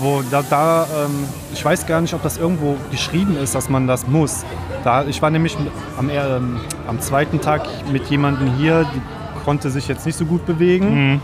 Wo 0.00 0.22
da, 0.30 0.42
da 0.48 0.86
ähm, 1.04 1.24
ich 1.52 1.64
weiß 1.64 1.86
gar 1.86 2.00
nicht, 2.00 2.14
ob 2.14 2.22
das 2.22 2.38
irgendwo 2.38 2.76
geschrieben 2.90 3.36
ist, 3.36 3.54
dass 3.54 3.68
man 3.68 3.86
das 3.86 4.06
muss. 4.06 4.44
Da, 4.84 5.04
ich 5.04 5.20
war 5.20 5.30
nämlich 5.30 5.56
am, 5.98 6.10
ähm, 6.10 6.60
am 6.86 7.00
zweiten 7.00 7.40
Tag 7.40 7.62
mit 7.90 8.06
jemandem 8.06 8.54
hier, 8.56 8.86
die 8.94 9.00
konnte 9.44 9.70
sich 9.70 9.88
jetzt 9.88 10.04
nicht 10.06 10.16
so 10.16 10.24
gut 10.26 10.46
bewegen. 10.46 11.20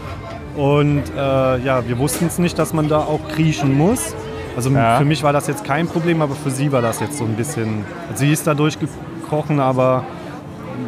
Und 0.57 1.03
äh, 1.17 1.59
ja, 1.59 1.87
wir 1.87 1.99
wussten 1.99 2.27
es 2.27 2.39
nicht, 2.39 2.59
dass 2.59 2.73
man 2.73 2.89
da 2.89 2.99
auch 2.99 3.21
kriechen 3.35 3.77
muss. 3.77 4.15
Also 4.57 4.71
Ja. 4.71 4.99
für 4.99 5.05
mich 5.05 5.23
war 5.23 5.33
das 5.33 5.49
jetzt 5.49 5.65
kein 5.65 5.87
Problem, 5.89 6.23
aber 6.23 6.35
für 6.35 6.51
sie 6.51 6.71
war 6.71 6.81
das 6.83 7.01
jetzt 7.01 7.19
so 7.19 7.25
ein 7.25 7.35
bisschen. 7.35 7.85
Sie 8.15 8.31
ist 8.33 8.47
da 8.47 8.55
durchgekrochen, 8.55 9.59
aber 9.59 10.05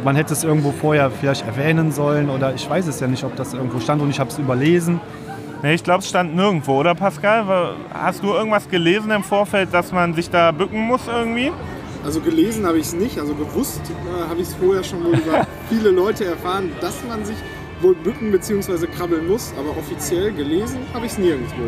man 0.05 0.15
hätte 0.15 0.33
es 0.33 0.43
irgendwo 0.45 0.71
vorher 0.71 1.11
vielleicht 1.11 1.45
erwähnen 1.45 1.91
sollen 1.91 2.29
oder 2.29 2.53
ich 2.53 2.69
weiß 2.69 2.87
es 2.87 2.99
ja 3.01 3.07
nicht, 3.07 3.23
ob 3.25 3.35
das 3.35 3.53
irgendwo 3.53 3.79
stand 3.79 4.01
und 4.01 4.09
ich 4.09 4.19
habe 4.19 4.29
es 4.29 4.37
überlesen. 4.37 5.01
Nee, 5.63 5.73
ich 5.73 5.83
glaube, 5.83 5.99
es 5.99 6.07
stand 6.09 6.35
nirgendwo, 6.35 6.77
oder 6.79 6.93
Pascal? 6.93 7.73
Hast 7.91 8.21
du 8.23 8.27
irgendwas 8.31 8.69
gelesen 8.69 9.09
im 9.11 9.23
Vorfeld, 9.23 9.73
dass 9.73 9.91
man 9.91 10.13
sich 10.13 10.29
da 10.29 10.51
bücken 10.51 10.79
muss 10.81 11.01
irgendwie? 11.07 11.51
Also 12.05 12.21
gelesen 12.21 12.65
habe 12.65 12.77
ich 12.77 12.85
es 12.85 12.93
nicht, 12.93 13.19
also 13.19 13.33
gewusst 13.33 13.81
äh, 13.89 14.29
habe 14.29 14.39
ich 14.39 14.47
es 14.47 14.53
vorher 14.53 14.83
schon 14.83 15.03
wohl 15.03 15.15
über 15.15 15.45
viele 15.69 15.89
Leute 15.89 16.25
erfahren, 16.25 16.71
dass 16.79 16.93
man 17.09 17.25
sich 17.25 17.35
wohl 17.81 17.95
bücken 17.95 18.31
bzw. 18.31 18.87
krabbeln 18.87 19.27
muss, 19.27 19.53
aber 19.57 19.77
offiziell 19.77 20.31
gelesen 20.33 20.79
habe 20.93 21.05
ich 21.05 21.11
es 21.13 21.17
nirgendwo. 21.17 21.63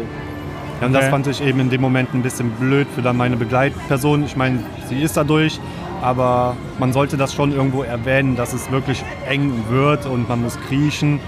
Ja, 0.82 0.88
und 0.88 0.94
das 0.94 1.04
Okay. 1.04 1.12
fand 1.12 1.28
ich 1.28 1.42
eben 1.44 1.60
in 1.60 1.70
dem 1.70 1.82
Moment 1.82 2.14
ein 2.14 2.22
bisschen 2.22 2.50
blöd 2.52 2.88
für 2.96 3.02
dann 3.02 3.18
meine 3.18 3.36
Begleitperson. 3.36 4.24
Ich 4.24 4.36
meine, 4.38 4.60
sie 4.88 5.02
ist 5.02 5.18
dadurch, 5.18 5.60
aber 6.02 6.56
man 6.80 6.94
sollte 6.94 7.18
das 7.18 7.34
schon 7.34 7.52
irgendwo 7.52 7.84
erwähnen, 7.84 8.36
dass 8.38 8.54
es 8.54 8.72
wirklich 8.72 9.04
eng 9.28 9.52
wird 9.70 10.06
und 10.06 10.30
man 10.30 10.42
muss 10.42 10.58
kriechen. 10.68 11.20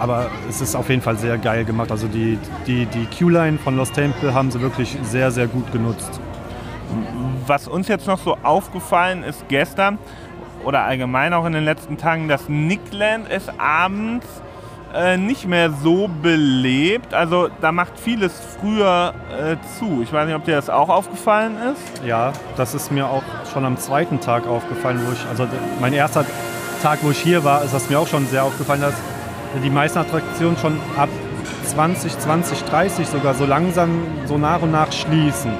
Aber 0.00 0.30
es 0.48 0.60
ist 0.60 0.74
auf 0.76 0.88
jeden 0.90 1.02
Fall 1.02 1.16
sehr 1.16 1.38
geil 1.38 1.64
gemacht. 1.64 1.90
Also 1.92 2.06
die, 2.08 2.38
die, 2.66 2.86
die 2.86 3.06
Q-Line 3.16 3.58
von 3.58 3.76
Lost 3.76 3.94
Temple 3.94 4.34
haben 4.34 4.50
sie 4.50 4.60
wirklich 4.60 4.96
sehr, 5.02 5.30
sehr 5.30 5.46
gut 5.46 5.70
genutzt. 5.72 6.20
Was 7.46 7.68
uns 7.68 7.88
jetzt 7.88 8.06
noch 8.06 8.18
so 8.18 8.36
aufgefallen 8.42 9.22
ist 9.22 9.44
gestern 9.48 9.98
oder 10.64 10.84
allgemein 10.84 11.32
auch 11.32 11.46
in 11.46 11.52
den 11.52 11.64
letzten 11.64 11.96
Tagen, 11.96 12.28
dass 12.28 12.48
Nickland 12.48 13.28
ist 13.28 13.50
abends 13.58 14.26
äh, 14.94 15.16
nicht 15.16 15.46
mehr 15.46 15.70
so 15.70 16.08
belebt. 16.22 17.14
Also 17.14 17.48
da 17.60 17.72
macht 17.72 17.98
vieles 17.98 18.32
früher 18.58 19.14
äh, 19.30 19.56
zu. 19.78 20.02
Ich 20.02 20.12
weiß 20.12 20.26
nicht, 20.26 20.36
ob 20.36 20.44
dir 20.44 20.56
das 20.56 20.70
auch 20.70 20.88
aufgefallen 20.88 21.56
ist. 21.72 22.04
Ja, 22.04 22.32
das 22.56 22.74
ist 22.74 22.90
mir 22.90 23.06
auch 23.06 23.22
schon 23.52 23.64
am 23.64 23.76
zweiten 23.76 24.20
Tag 24.20 24.46
aufgefallen, 24.46 25.00
wo 25.06 25.12
ich, 25.12 25.26
also 25.28 25.46
mein 25.80 25.92
erster 25.92 26.24
Tag, 26.82 27.00
wo 27.02 27.10
ich 27.10 27.18
hier 27.18 27.44
war, 27.44 27.62
ist 27.64 27.74
das 27.74 27.90
mir 27.90 27.98
auch 27.98 28.06
schon 28.06 28.26
sehr 28.26 28.44
aufgefallen, 28.44 28.80
dass 28.80 28.94
die 29.62 29.70
meisten 29.70 29.98
Attraktionen 29.98 30.56
schon 30.56 30.78
ab 30.96 31.08
20, 31.64 32.18
20, 32.18 32.64
30 32.64 33.06
sogar 33.06 33.34
so 33.34 33.44
langsam, 33.44 34.06
so 34.26 34.38
nach 34.38 34.62
und 34.62 34.72
nach 34.72 34.90
schließen. 34.92 35.52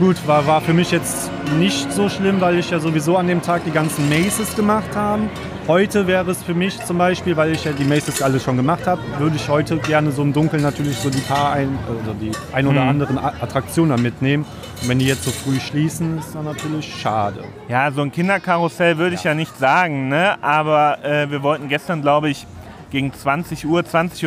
Gut, 0.00 0.16
war, 0.26 0.46
war 0.46 0.60
für 0.62 0.72
mich 0.72 0.90
jetzt 0.90 1.30
nicht 1.58 1.92
so 1.92 2.08
schlimm, 2.08 2.40
weil 2.40 2.58
ich 2.58 2.70
ja 2.70 2.80
sowieso 2.80 3.18
an 3.18 3.26
dem 3.26 3.42
Tag 3.42 3.64
die 3.64 3.70
ganzen 3.70 4.08
Maces 4.08 4.56
gemacht 4.56 4.96
habe. 4.96 5.24
Heute 5.68 6.06
wäre 6.06 6.30
es 6.30 6.42
für 6.42 6.54
mich 6.54 6.82
zum 6.86 6.96
Beispiel, 6.96 7.36
weil 7.36 7.52
ich 7.52 7.64
ja 7.64 7.72
die 7.72 7.84
Maces 7.84 8.22
alle 8.22 8.40
schon 8.40 8.56
gemacht 8.56 8.86
habe, 8.86 9.02
würde 9.18 9.36
ich 9.36 9.46
heute 9.50 9.76
gerne 9.76 10.10
so 10.10 10.22
im 10.22 10.32
Dunkeln 10.32 10.62
natürlich 10.62 10.96
so 10.96 11.10
die 11.10 11.20
paar 11.20 11.52
ein, 11.52 11.78
also 11.86 12.14
die 12.14 12.32
ein 12.52 12.66
oder 12.66 12.80
anderen 12.82 13.18
A- 13.18 13.34
Attraktionen 13.42 14.00
mitnehmen. 14.00 14.46
Und 14.80 14.88
wenn 14.88 14.98
die 14.98 15.04
jetzt 15.06 15.22
so 15.24 15.30
früh 15.30 15.60
schließen, 15.60 16.18
ist 16.18 16.34
dann 16.34 16.46
natürlich 16.46 16.92
schade. 16.96 17.44
Ja, 17.68 17.92
so 17.92 18.00
ein 18.00 18.10
Kinderkarussell 18.10 18.96
würde 18.96 19.14
ich 19.16 19.24
ja 19.24 19.34
nicht 19.34 19.56
sagen, 19.58 20.08
ne? 20.08 20.42
aber 20.42 21.04
äh, 21.04 21.30
wir 21.30 21.42
wollten 21.42 21.68
gestern, 21.68 22.00
glaube 22.00 22.30
ich, 22.30 22.46
gegen 22.90 23.12
20 23.12 23.66
Uhr, 23.66 23.80
20.15 23.82 24.24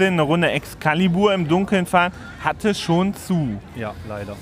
Uhr 0.00 0.06
eine 0.06 0.22
Runde 0.22 0.50
Excalibur 0.50 1.34
im 1.34 1.46
Dunkeln 1.46 1.84
fahren. 1.84 2.10
Hatte 2.42 2.74
schon 2.74 3.14
zu. 3.14 3.60
Ja, 3.76 3.92
leider. 4.08 4.34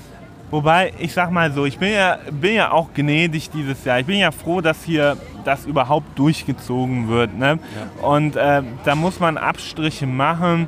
Wobei, 0.51 0.93
ich 0.97 1.13
sag 1.13 1.31
mal 1.31 1.51
so, 1.51 1.65
ich 1.65 1.77
bin 1.77 1.91
ja, 1.93 2.17
bin 2.31 2.55
ja 2.55 2.71
auch 2.71 2.89
gnädig 2.93 3.51
dieses 3.51 3.83
Jahr. 3.85 3.99
Ich 3.99 4.05
bin 4.05 4.17
ja 4.17 4.31
froh, 4.31 4.61
dass 4.61 4.83
hier 4.83 5.15
das 5.45 5.65
überhaupt 5.65 6.17
durchgezogen 6.17 7.07
wird. 7.07 7.37
Ne? 7.37 7.59
Und 8.01 8.35
äh, 8.35 8.63
da 8.83 8.95
muss 8.95 9.19
man 9.19 9.37
Abstriche 9.37 10.07
machen. 10.07 10.67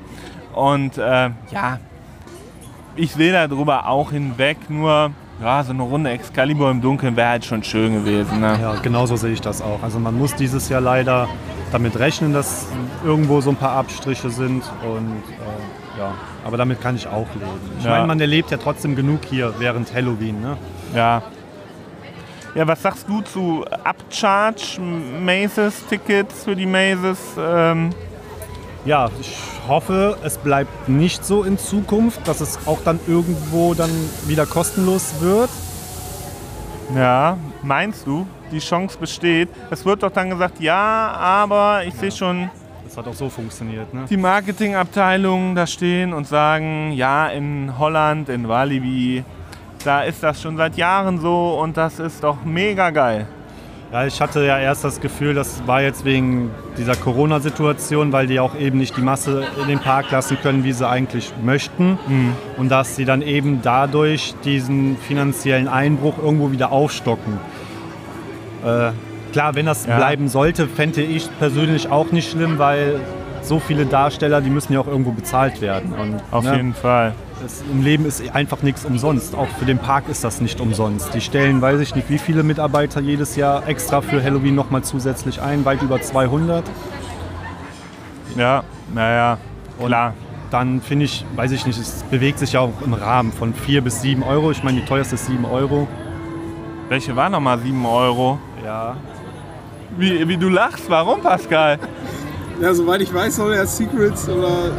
Und 0.53 0.97
äh, 0.97 1.29
ja, 1.51 1.79
ich 2.95 3.13
sehe 3.13 3.31
darüber 3.31 3.87
auch 3.87 4.11
hinweg. 4.11 4.57
Nur, 4.69 5.11
ja, 5.41 5.63
so 5.63 5.71
eine 5.71 5.81
Runde 5.81 6.11
Excalibur 6.11 6.69
im 6.69 6.81
Dunkeln 6.81 7.15
wäre 7.15 7.29
halt 7.29 7.45
schon 7.45 7.63
schön 7.63 7.93
gewesen. 7.93 8.39
Ne? 8.39 8.59
Ja, 8.61 8.75
genauso 8.75 9.15
sehe 9.15 9.33
ich 9.33 9.41
das 9.41 9.61
auch. 9.61 9.81
Also 9.81 9.99
man 9.99 10.17
muss 10.17 10.35
dieses 10.35 10.69
Jahr 10.69 10.81
leider 10.81 11.27
damit 11.71 11.97
rechnen, 11.99 12.33
dass 12.33 12.65
irgendwo 13.03 13.41
so 13.41 13.49
ein 13.51 13.55
paar 13.55 13.75
Abstriche 13.77 14.29
sind 14.29 14.63
und 14.85 15.07
äh, 15.39 15.99
ja, 15.99 16.13
aber 16.45 16.57
damit 16.57 16.81
kann 16.81 16.95
ich 16.95 17.07
auch 17.07 17.27
leben. 17.33 17.45
Ich 17.79 17.85
Ja. 17.85 17.91
meine, 17.91 18.07
man 18.07 18.19
erlebt 18.19 18.51
ja 18.51 18.57
trotzdem 18.57 18.95
genug 18.95 19.19
hier 19.29 19.53
während 19.59 19.93
Halloween. 19.93 20.41
Ne? 20.41 20.57
Ja. 20.95 21.21
Ja, 22.53 22.67
was 22.67 22.81
sagst 22.81 23.07
du 23.07 23.21
zu 23.21 23.63
Upcharge 23.85 24.81
Mazes 24.81 25.85
Tickets 25.87 26.43
für 26.43 26.55
die 26.55 26.65
Mazes? 26.65 27.17
Ähm, 27.39 27.91
Ja, 28.83 29.09
ich 29.21 29.37
hoffe, 29.67 30.17
es 30.23 30.37
bleibt 30.37 30.89
nicht 30.89 31.23
so 31.23 31.43
in 31.43 31.57
Zukunft, 31.57 32.27
dass 32.27 32.41
es 32.41 32.59
auch 32.65 32.79
dann 32.83 32.99
irgendwo 33.07 33.73
dann 33.75 33.91
wieder 34.25 34.45
kostenlos 34.45 35.13
wird. 35.21 35.49
ja, 36.95 37.37
meinst 37.63 38.05
du, 38.07 38.25
die 38.51 38.59
Chance 38.59 38.97
besteht? 38.99 39.49
Es 39.69 39.85
wird 39.85 40.03
doch 40.03 40.11
dann 40.11 40.29
gesagt, 40.29 40.59
ja, 40.59 41.11
aber 41.11 41.83
ich 41.85 41.93
sehe 41.95 42.11
schon 42.11 42.49
Das 42.85 42.97
hat 42.97 43.07
auch 43.07 43.13
so 43.13 43.29
funktioniert. 43.29 43.93
Ne? 43.93 44.05
die 44.09 44.17
Marketingabteilungen 44.17 45.55
da 45.55 45.65
stehen 45.65 46.13
und 46.13 46.27
sagen, 46.27 46.91
ja, 46.91 47.27
in 47.27 47.73
Holland, 47.77 48.29
in 48.29 48.47
Walibi, 48.47 49.23
da 49.83 50.03
ist 50.03 50.21
das 50.21 50.41
schon 50.41 50.57
seit 50.57 50.77
Jahren 50.77 51.19
so 51.19 51.59
und 51.61 51.77
das 51.77 51.99
ist 51.99 52.23
doch 52.23 52.43
mega 52.43 52.89
geil. 52.91 53.27
Ja, 53.91 54.05
ich 54.05 54.21
hatte 54.21 54.45
ja 54.45 54.57
erst 54.57 54.85
das 54.85 55.01
Gefühl, 55.01 55.33
das 55.33 55.67
war 55.67 55.81
jetzt 55.81 56.05
wegen 56.05 56.49
dieser 56.77 56.95
Corona-Situation, 56.95 58.13
weil 58.13 58.25
die 58.25 58.39
auch 58.39 58.55
eben 58.55 58.77
nicht 58.77 58.95
die 58.95 59.01
Masse 59.01 59.43
in 59.61 59.67
den 59.67 59.79
Park 59.79 60.11
lassen 60.11 60.37
können, 60.41 60.63
wie 60.63 60.71
sie 60.71 60.87
eigentlich 60.87 61.33
möchten. 61.43 61.99
Und 62.57 62.69
dass 62.69 62.95
sie 62.95 63.03
dann 63.03 63.21
eben 63.21 63.61
dadurch 63.61 64.33
diesen 64.45 64.95
finanziellen 64.95 65.67
Einbruch 65.67 66.17
irgendwo 66.19 66.53
wieder 66.53 66.71
aufstocken. 66.71 67.37
Äh, 68.65 68.91
klar, 69.31 69.55
wenn 69.55 69.65
das 69.65 69.85
Ja. 69.85 69.97
bleiben 69.97 70.27
sollte, 70.27 70.67
fände 70.67 71.01
ich 71.01 71.29
persönlich 71.39 71.89
auch 71.89 72.11
nicht 72.11 72.29
schlimm, 72.31 72.57
weil 72.59 72.99
so 73.41 73.59
viele 73.59 73.85
Darsteller, 73.85 74.39
die 74.41 74.49
müssen 74.51 74.73
ja 74.73 74.79
auch 74.79 74.87
irgendwo 74.87 75.11
bezahlt 75.11 75.61
werden. 75.61 75.93
Und, 75.93 76.21
Auf 76.31 76.43
ne, 76.43 76.55
jeden 76.55 76.73
Fall. 76.75 77.13
es, 77.43 77.63
Im 77.71 77.81
Leben 77.83 78.05
ist 78.05 78.21
einfach 78.35 78.61
nichts 78.61 78.85
umsonst. 78.85 79.33
Auch 79.35 79.47
für 79.57 79.65
den 79.65 79.79
Park 79.79 80.03
ist 80.09 80.23
das 80.23 80.41
nicht 80.41 80.59
umsonst. 80.61 81.13
Die 81.15 81.21
stellen, 81.21 81.59
weiß 81.61 81.79
ich 81.79 81.95
nicht, 81.95 82.07
wie 82.09 82.19
viele 82.19 82.43
Mitarbeiter 82.43 83.01
jedes 83.01 83.35
Jahr 83.35 83.67
extra 83.67 84.01
für 84.01 84.23
Halloween 84.23 84.53
nochmal 84.53 84.83
zusätzlich 84.83 85.41
ein, 85.41 85.65
weit 85.65 85.81
über 85.81 85.99
200. 85.99 86.63
Ja, 88.37 88.63
naja, 88.93 89.37
klar. 89.83 90.13
Dann 90.51 90.81
finde 90.81 91.05
ich, 91.05 91.25
weiß 91.35 91.51
ich 91.51 91.65
nicht, 91.65 91.79
es 91.79 92.03
bewegt 92.11 92.37
sich 92.37 92.53
ja 92.53 92.59
auch 92.59 92.73
im 92.85 92.93
Rahmen 92.93 93.31
von 93.31 93.53
4 93.53 93.81
bis 93.81 94.01
7 94.01 94.21
Euro. 94.21 94.51
Ich 94.51 94.63
meine, 94.63 94.81
die 94.81 94.85
teuerste 94.85 95.15
ist 95.15 95.25
7 95.27 95.45
Euro. 95.45 95.87
Welche 96.89 97.15
war 97.15 97.29
nochmal 97.29 97.57
7 97.59 97.85
Euro? 97.85 98.37
Ja. 98.63 98.95
Wie, 99.97 100.27
wie 100.27 100.37
du 100.37 100.49
lachst, 100.49 100.89
warum, 100.89 101.21
Pascal? 101.21 101.79
Ja, 102.61 102.73
soweit 102.73 103.01
ich 103.01 103.13
weiß, 103.13 103.35
soll 103.35 103.55
ja 103.55 103.65
Secrets 103.65 104.29
oder 104.29 104.71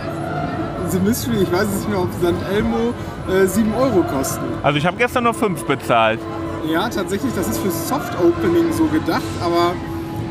The 0.90 0.98
Mystery, 1.00 1.42
ich 1.42 1.52
weiß 1.52 1.68
es 1.68 1.74
nicht 1.80 1.88
mehr, 1.90 2.00
ob 2.00 2.12
St. 2.12 2.34
Elmo 2.52 2.94
äh, 3.30 3.46
7 3.46 3.74
Euro 3.74 4.02
kosten. 4.02 4.44
Also 4.62 4.78
ich 4.78 4.86
habe 4.86 4.96
gestern 4.96 5.24
nur 5.24 5.34
5 5.34 5.64
bezahlt. 5.64 6.20
Ja, 6.68 6.88
tatsächlich, 6.88 7.32
das 7.34 7.48
ist 7.48 7.58
für 7.58 7.70
Soft 7.70 8.14
Opening 8.20 8.72
so 8.72 8.86
gedacht, 8.86 9.22
aber 9.42 9.74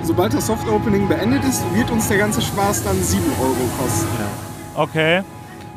sobald 0.04 0.34
das 0.34 0.48
Soft 0.48 0.68
Opening 0.68 1.08
beendet 1.08 1.44
ist, 1.44 1.64
wird 1.76 1.92
uns 1.92 2.08
der 2.08 2.18
ganze 2.18 2.42
Spaß 2.42 2.84
dann 2.84 2.96
7 2.96 3.24
Euro 3.42 3.70
kosten. 3.78 4.08
Okay. 4.76 5.22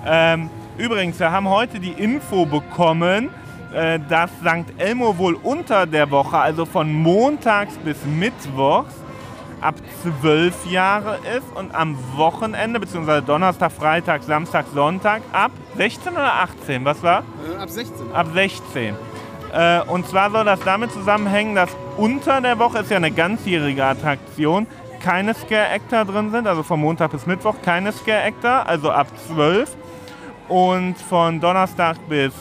Ähm, 0.07 0.49
übrigens, 0.79 1.19
wir 1.19 1.31
haben 1.31 1.49
heute 1.49 1.81
die 1.81 1.93
Info 1.93 2.47
bekommen, 2.47 3.31
dass 4.09 4.31
St. 4.31 4.73
Elmo 4.79 5.19
wohl 5.19 5.35
unter 5.35 5.85
der 5.87 6.09
Woche, 6.11 6.39
also 6.39 6.65
von 6.65 6.93
montags 6.93 7.77
bis 7.79 7.97
mittwochs, 8.05 8.95
ab 9.65 9.77
12 10.21 10.71
Jahre 10.71 11.19
ist 11.37 11.57
und 11.57 11.75
am 11.75 11.97
Wochenende, 12.17 12.79
beziehungsweise 12.79 13.23
Donnerstag, 13.23 13.73
Freitag, 13.73 14.23
Samstag, 14.23 14.67
Sonntag, 14.75 15.23
ab 15.33 15.53
16 15.77 16.13
oder 16.13 16.35
18, 16.35 16.85
was 16.85 17.03
war? 17.03 17.25
Äh, 17.51 17.63
ab 17.63 17.71
16. 17.71 18.13
Ab 18.13 18.27
16. 18.35 18.95
Äh, 19.55 19.81
und 19.83 20.07
zwar 20.07 20.31
soll 20.31 20.45
das 20.45 20.61
damit 20.61 20.93
zusammenhängen, 20.93 21.55
dass 21.55 21.71
unter 21.97 22.43
der 22.43 22.59
Woche 22.59 22.81
ist 22.81 22.91
ja 22.91 22.99
eine 22.99 23.11
ganzjährige 23.11 23.85
Attraktion, 23.85 24.67
keine 25.01 25.33
Scare-Actor 25.35 26.05
drin 26.05 26.31
sind, 26.31 26.47
also 26.47 26.63
von 26.63 26.81
Montag 26.81 27.13
bis 27.13 27.27
Mittwoch 27.27 27.57
keine 27.63 27.93
Scare-Actor, 27.93 28.67
also 28.67 28.91
ab 28.91 29.07
12. 29.35 29.71
Und 30.49 30.99
von 30.99 31.41
Donnerstag 31.41 31.97
bis 32.07 32.35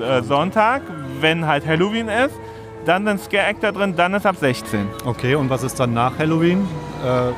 äh, 0.00 0.22
Sonntag, 0.22 0.82
wenn 1.20 1.46
halt 1.46 1.66
Halloween 1.66 2.08
ist, 2.08 2.34
dann 2.84 3.04
sind 3.06 3.20
Scare-Actor 3.20 3.72
drin, 3.72 3.94
dann 3.96 4.14
ist 4.14 4.26
ab 4.26 4.36
16. 4.36 4.86
Okay, 5.04 5.34
und 5.34 5.48
was 5.50 5.62
ist 5.62 5.78
dann 5.78 5.94
nach 5.94 6.18
Halloween? 6.18 6.66
Äh, 7.04 7.32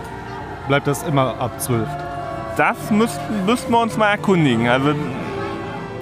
bleibt 0.69 0.87
das 0.87 1.03
immer 1.03 1.35
ab 1.39 1.61
12? 1.61 1.87
Das 2.57 2.91
müssten, 2.91 3.45
müssten 3.47 3.71
wir 3.73 3.81
uns 3.81 3.97
mal 3.97 4.11
erkundigen. 4.11 4.69
Also 4.69 4.95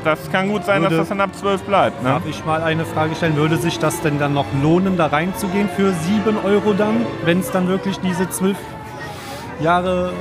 das 0.04 0.30
kann 0.30 0.48
gut 0.48 0.64
sein, 0.64 0.82
dass 0.82 0.90
Würde- 0.90 1.00
das 1.02 1.08
dann 1.08 1.20
ab 1.20 1.34
12 1.34 1.62
bleibt. 1.62 2.02
Ne? 2.02 2.10
Darf 2.10 2.26
ich 2.28 2.44
mal 2.44 2.62
eine 2.62 2.84
Frage 2.84 3.14
stellen? 3.14 3.36
Würde 3.36 3.56
sich 3.56 3.78
das 3.78 4.00
denn 4.00 4.18
dann 4.18 4.34
noch 4.34 4.46
lohnen, 4.62 4.96
da 4.96 5.06
reinzugehen 5.06 5.68
für 5.68 5.92
7 5.92 6.36
Euro 6.44 6.72
dann, 6.72 7.06
wenn 7.24 7.40
es 7.40 7.50
dann 7.50 7.68
wirklich 7.68 7.98
diese 8.00 8.28
12 8.28 8.56
Jahre 9.60 10.12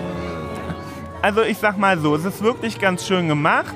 Also 1.24 1.42
ich 1.44 1.58
sag 1.60 1.78
mal 1.78 2.00
so, 2.00 2.16
es 2.16 2.26
ist 2.26 2.42
wirklich 2.44 2.80
ganz 2.80 3.06
schön 3.06 3.28
gemacht. 3.28 3.74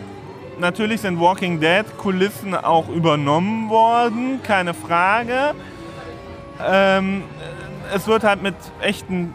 Natürlich 0.59 1.01
sind 1.01 1.19
Walking 1.19 1.59
Dead 1.59 1.85
Kulissen 1.97 2.55
auch 2.55 2.87
übernommen 2.89 3.69
worden, 3.69 4.41
keine 4.41 4.73
Frage. 4.73 5.53
Ähm, 6.65 7.23
es 7.93 8.07
wird 8.07 8.23
halt 8.23 8.41
mit 8.41 8.55
echten 8.81 9.33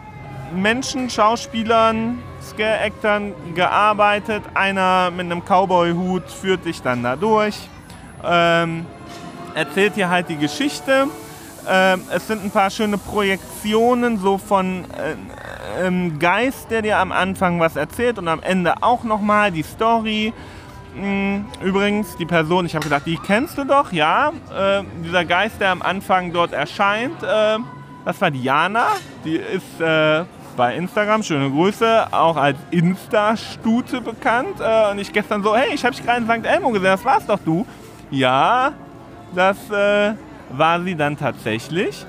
Menschen, 0.55 1.09
Schauspielern, 1.09 2.21
Scare-Actern 2.41 3.33
gearbeitet. 3.53 4.43
Einer 4.55 5.11
mit 5.11 5.27
einem 5.27 5.43
Cowboy-Hut 5.43 6.29
führt 6.29 6.65
dich 6.65 6.81
dann 6.81 7.03
da 7.03 7.15
durch. 7.15 7.55
Ähm, 8.23 8.85
erzählt 9.53 9.95
dir 9.95 10.09
halt 10.09 10.27
die 10.29 10.37
Geschichte. 10.37 11.07
Ähm, 11.69 12.01
es 12.11 12.27
sind 12.27 12.43
ein 12.43 12.51
paar 12.51 12.71
schöne 12.71 12.97
Projektionen 12.97 14.17
so 14.17 14.39
von 14.39 14.85
äh, 14.85 15.85
ähm, 15.85 16.17
Geist, 16.17 16.71
der 16.71 16.81
dir 16.81 16.97
am 16.97 17.11
Anfang 17.11 17.59
was 17.59 17.75
erzählt 17.75 18.17
und 18.17 18.27
am 18.27 18.41
Ende 18.41 18.81
auch 18.81 19.03
nochmal 19.03 19.51
die 19.51 19.63
Story. 19.63 20.33
Mm, 20.95 21.45
Übrigens, 21.63 22.17
die 22.17 22.25
Person, 22.25 22.65
ich 22.65 22.75
habe 22.75 22.83
gedacht, 22.83 23.03
die 23.05 23.17
kennst 23.17 23.57
du 23.57 23.63
doch, 23.63 23.91
ja. 23.91 24.31
Äh, 24.55 24.83
dieser 25.03 25.25
Geist, 25.25 25.61
der 25.61 25.71
am 25.71 25.81
Anfang 25.81 26.33
dort 26.33 26.53
erscheint, 26.53 27.21
äh, 27.23 27.57
das 28.03 28.19
war 28.19 28.31
Diana. 28.31 28.87
Die 29.23 29.35
ist 29.35 29.79
äh, 29.79 30.25
bei 30.57 30.75
Instagram, 30.75 31.23
schöne 31.23 31.49
Grüße, 31.49 32.07
auch 32.11 32.35
als 32.35 32.57
Insta-Stute 32.71 34.01
bekannt. 34.01 34.59
Äh, 34.59 34.91
und 34.91 34.99
ich 34.99 35.13
gestern 35.13 35.43
so, 35.43 35.55
hey, 35.55 35.73
ich 35.73 35.83
habe 35.85 35.95
dich 35.95 36.05
gerade 36.05 36.21
in 36.21 36.25
St. 36.25 36.45
Elmo 36.45 36.69
gesehen, 36.69 36.85
das 36.85 37.05
warst 37.05 37.29
doch 37.29 37.39
du. 37.43 37.65
Ja, 38.09 38.73
das 39.33 39.57
äh, 39.69 40.13
war 40.51 40.81
sie 40.81 40.95
dann 40.95 41.17
tatsächlich. 41.17 42.05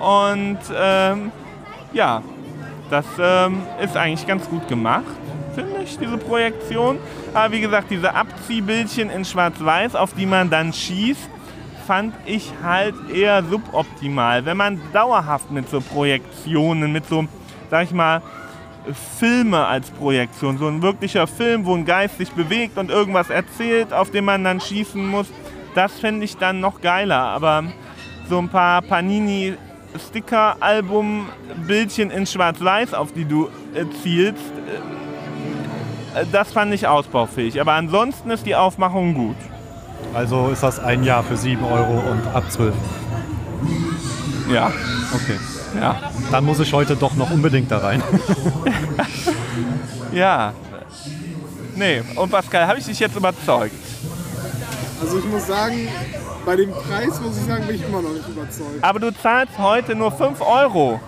Und 0.00 0.58
ähm, 0.74 1.30
ja, 1.92 2.22
das 2.90 3.06
ähm, 3.18 3.62
ist 3.82 3.96
eigentlich 3.96 4.26
ganz 4.26 4.48
gut 4.48 4.66
gemacht, 4.68 5.04
finde 5.54 5.82
ich, 5.82 5.98
diese 5.98 6.18
Projektion. 6.18 6.98
Aber 7.32 7.52
wie 7.52 7.60
gesagt, 7.60 7.90
diese 7.90 8.14
Abziehbildchen 8.14 9.10
in 9.10 9.24
Schwarz-Weiß, 9.24 9.94
auf 9.94 10.14
die 10.14 10.26
man 10.26 10.50
dann 10.50 10.72
schießt, 10.72 11.30
fand 11.86 12.14
ich 12.26 12.52
halt 12.62 12.94
eher 13.12 13.42
suboptimal. 13.44 14.44
Wenn 14.44 14.56
man 14.56 14.80
dauerhaft 14.92 15.50
mit 15.50 15.68
so 15.68 15.80
Projektionen, 15.80 16.92
mit 16.92 17.06
so, 17.06 17.26
sag 17.70 17.84
ich 17.84 17.92
mal, 17.92 18.22
Filme 19.18 19.66
als 19.66 19.90
Projektion, 19.90 20.58
so 20.58 20.68
ein 20.68 20.82
wirklicher 20.82 21.26
Film, 21.26 21.64
wo 21.64 21.74
ein 21.74 21.86
Geist 21.86 22.18
sich 22.18 22.30
bewegt 22.32 22.78
und 22.78 22.90
irgendwas 22.90 23.30
erzählt, 23.30 23.92
auf 23.92 24.10
den 24.10 24.24
man 24.24 24.44
dann 24.44 24.60
schießen 24.60 25.06
muss, 25.06 25.26
das 25.74 25.98
fände 25.98 26.24
ich 26.24 26.36
dann 26.36 26.60
noch 26.60 26.80
geiler. 26.80 27.20
Aber 27.20 27.64
so 28.28 28.38
ein 28.38 28.48
paar 28.48 28.82
Panini 28.82 29.54
Sticker-Album-Bildchen 30.08 32.10
in 32.10 32.26
Schwarz-Weiß, 32.26 32.94
auf 32.94 33.12
die 33.12 33.24
du 33.24 33.48
äh, 33.74 33.84
zielst, 34.02 34.42
äh, 34.42 35.03
das 36.32 36.52
fand 36.52 36.72
ich 36.74 36.86
ausbaufähig. 36.86 37.60
Aber 37.60 37.72
ansonsten 37.72 38.30
ist 38.30 38.46
die 38.46 38.54
Aufmachung 38.54 39.14
gut. 39.14 39.36
Also 40.12 40.48
ist 40.48 40.62
das 40.62 40.78
ein 40.78 41.02
Jahr 41.04 41.22
für 41.24 41.36
7 41.36 41.62
Euro 41.64 42.00
und 42.10 42.26
ab 42.34 42.44
12. 42.50 42.74
Ja, 44.50 44.70
Okay. 45.14 45.38
ja. 45.80 45.96
Dann 46.30 46.44
muss 46.44 46.60
ich 46.60 46.72
heute 46.72 46.96
doch 46.96 47.14
noch 47.14 47.30
unbedingt 47.30 47.70
da 47.70 47.78
rein. 47.78 48.02
Ja. 50.12 50.52
Nee, 51.74 52.02
und 52.14 52.30
Pascal, 52.30 52.68
habe 52.68 52.78
ich 52.78 52.84
dich 52.84 53.00
jetzt 53.00 53.16
überzeugt? 53.16 53.74
Also 55.00 55.18
ich 55.18 55.24
muss 55.24 55.46
sagen, 55.48 55.88
bei 56.46 56.54
dem 56.54 56.70
Preis 56.70 57.20
muss 57.20 57.36
ich 57.36 57.44
sagen, 57.44 57.66
bin 57.66 57.74
ich 57.76 57.84
immer 57.84 58.00
noch 58.00 58.12
nicht 58.12 58.28
überzeugt. 58.28 58.82
Aber 58.82 59.00
du 59.00 59.10
zahlst 59.12 59.58
heute 59.58 59.96
nur 59.96 60.12
5 60.12 60.40
Euro. 60.40 61.00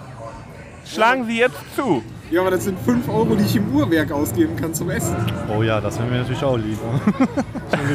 Schlagen 0.84 1.24
Sie 1.26 1.38
jetzt 1.38 1.56
zu. 1.76 2.02
Ja, 2.30 2.40
aber 2.40 2.50
das 2.50 2.64
sind 2.64 2.78
5 2.80 3.08
Euro, 3.08 3.36
die 3.36 3.44
ich 3.44 3.56
im 3.56 3.72
Uhrwerk 3.74 4.10
ausgeben 4.10 4.56
kann 4.56 4.74
zum 4.74 4.90
Essen. 4.90 5.14
Oh 5.56 5.62
ja, 5.62 5.80
das 5.80 5.98
wäre 5.98 6.08
mir 6.08 6.18
natürlich 6.18 6.42
auch 6.42 6.56
lieb. 6.56 6.78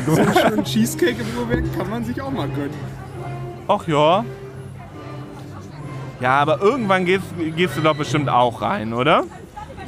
So 0.05 0.15
einen 0.15 0.33
schönen 0.33 0.63
Cheesecake 0.63 1.17
im 1.21 1.41
Uhrwerk 1.41 1.63
kann 1.77 1.89
man 1.89 2.05
sich 2.05 2.21
auch 2.21 2.31
mal 2.31 2.47
gönnen. 2.47 2.73
Ach 3.67 3.87
ja. 3.87 4.23
Ja, 6.19 6.33
aber 6.35 6.61
irgendwann 6.61 7.05
gehst, 7.05 7.23
gehst 7.55 7.77
du 7.77 7.81
doch 7.81 7.95
bestimmt 7.95 8.29
auch 8.29 8.61
rein, 8.61 8.93
oder? 8.93 9.23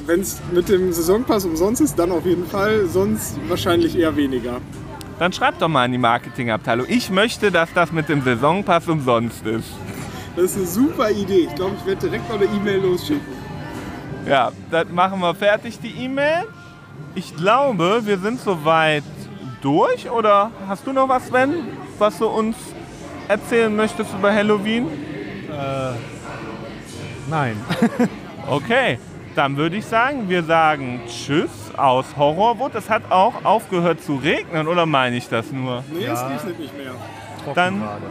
Wenn 0.05 0.21
es 0.21 0.41
mit 0.51 0.67
dem 0.67 0.91
Saisonpass 0.91 1.45
umsonst 1.45 1.81
ist, 1.81 1.97
dann 1.97 2.11
auf 2.11 2.25
jeden 2.25 2.45
Fall, 2.45 2.87
sonst 2.87 3.37
wahrscheinlich 3.47 3.97
eher 3.97 4.15
weniger. 4.15 4.59
Dann 5.19 5.31
schreib 5.31 5.59
doch 5.59 5.67
mal 5.67 5.85
in 5.85 5.91
die 5.91 5.97
Marketingabteilung. 5.97 6.87
Ich 6.89 7.09
möchte, 7.09 7.51
dass 7.51 7.71
das 7.73 7.91
mit 7.91 8.09
dem 8.09 8.23
Saisonpass 8.23 8.87
umsonst 8.87 9.45
ist. 9.45 9.69
Das 10.35 10.45
ist 10.45 10.57
eine 10.57 10.65
super 10.65 11.11
Idee. 11.11 11.47
Ich 11.49 11.55
glaube, 11.55 11.75
ich 11.79 11.85
werde 11.85 12.07
direkt 12.07 12.27
noch 12.29 12.37
eine 12.37 12.45
E-Mail 12.45 12.81
losschicken. 12.81 13.32
Ja, 14.27 14.51
das 14.71 14.87
machen 14.89 15.19
wir 15.19 15.33
fertig, 15.35 15.79
die 15.79 15.91
E-Mail. 16.05 16.43
Ich 17.15 17.35
glaube, 17.35 18.01
wir 18.05 18.17
sind 18.17 18.39
soweit 18.39 19.03
durch. 19.61 20.09
Oder 20.09 20.51
hast 20.67 20.85
du 20.87 20.93
noch 20.93 21.09
was, 21.09 21.27
Sven, 21.27 21.53
was 21.99 22.17
du 22.17 22.27
uns 22.27 22.55
erzählen 23.27 23.75
möchtest 23.75 24.13
über 24.13 24.33
Halloween? 24.33 24.87
Nein. 27.29 27.55
Okay, 28.45 28.99
dann 29.35 29.55
würde 29.55 29.77
ich 29.77 29.85
sagen, 29.85 30.27
wir 30.27 30.43
sagen 30.43 30.99
Tschüss 31.07 31.49
aus 31.77 32.05
Horrorwood. 32.17 32.75
Es 32.75 32.89
hat 32.89 33.03
auch 33.09 33.45
aufgehört 33.45 34.03
zu 34.03 34.17
regnen, 34.17 34.67
oder 34.67 34.85
meine 34.85 35.15
ich 35.15 35.29
das 35.29 35.49
nur? 35.53 35.81
Nee, 35.93 36.03
Ja. 36.07 36.13
es 36.13 36.23
regnet 36.25 36.59
nicht 36.59 36.77
mehr. 36.77 36.91
Trocken 37.41 37.55
Dann- 37.55 37.79
gerade. 37.79 38.01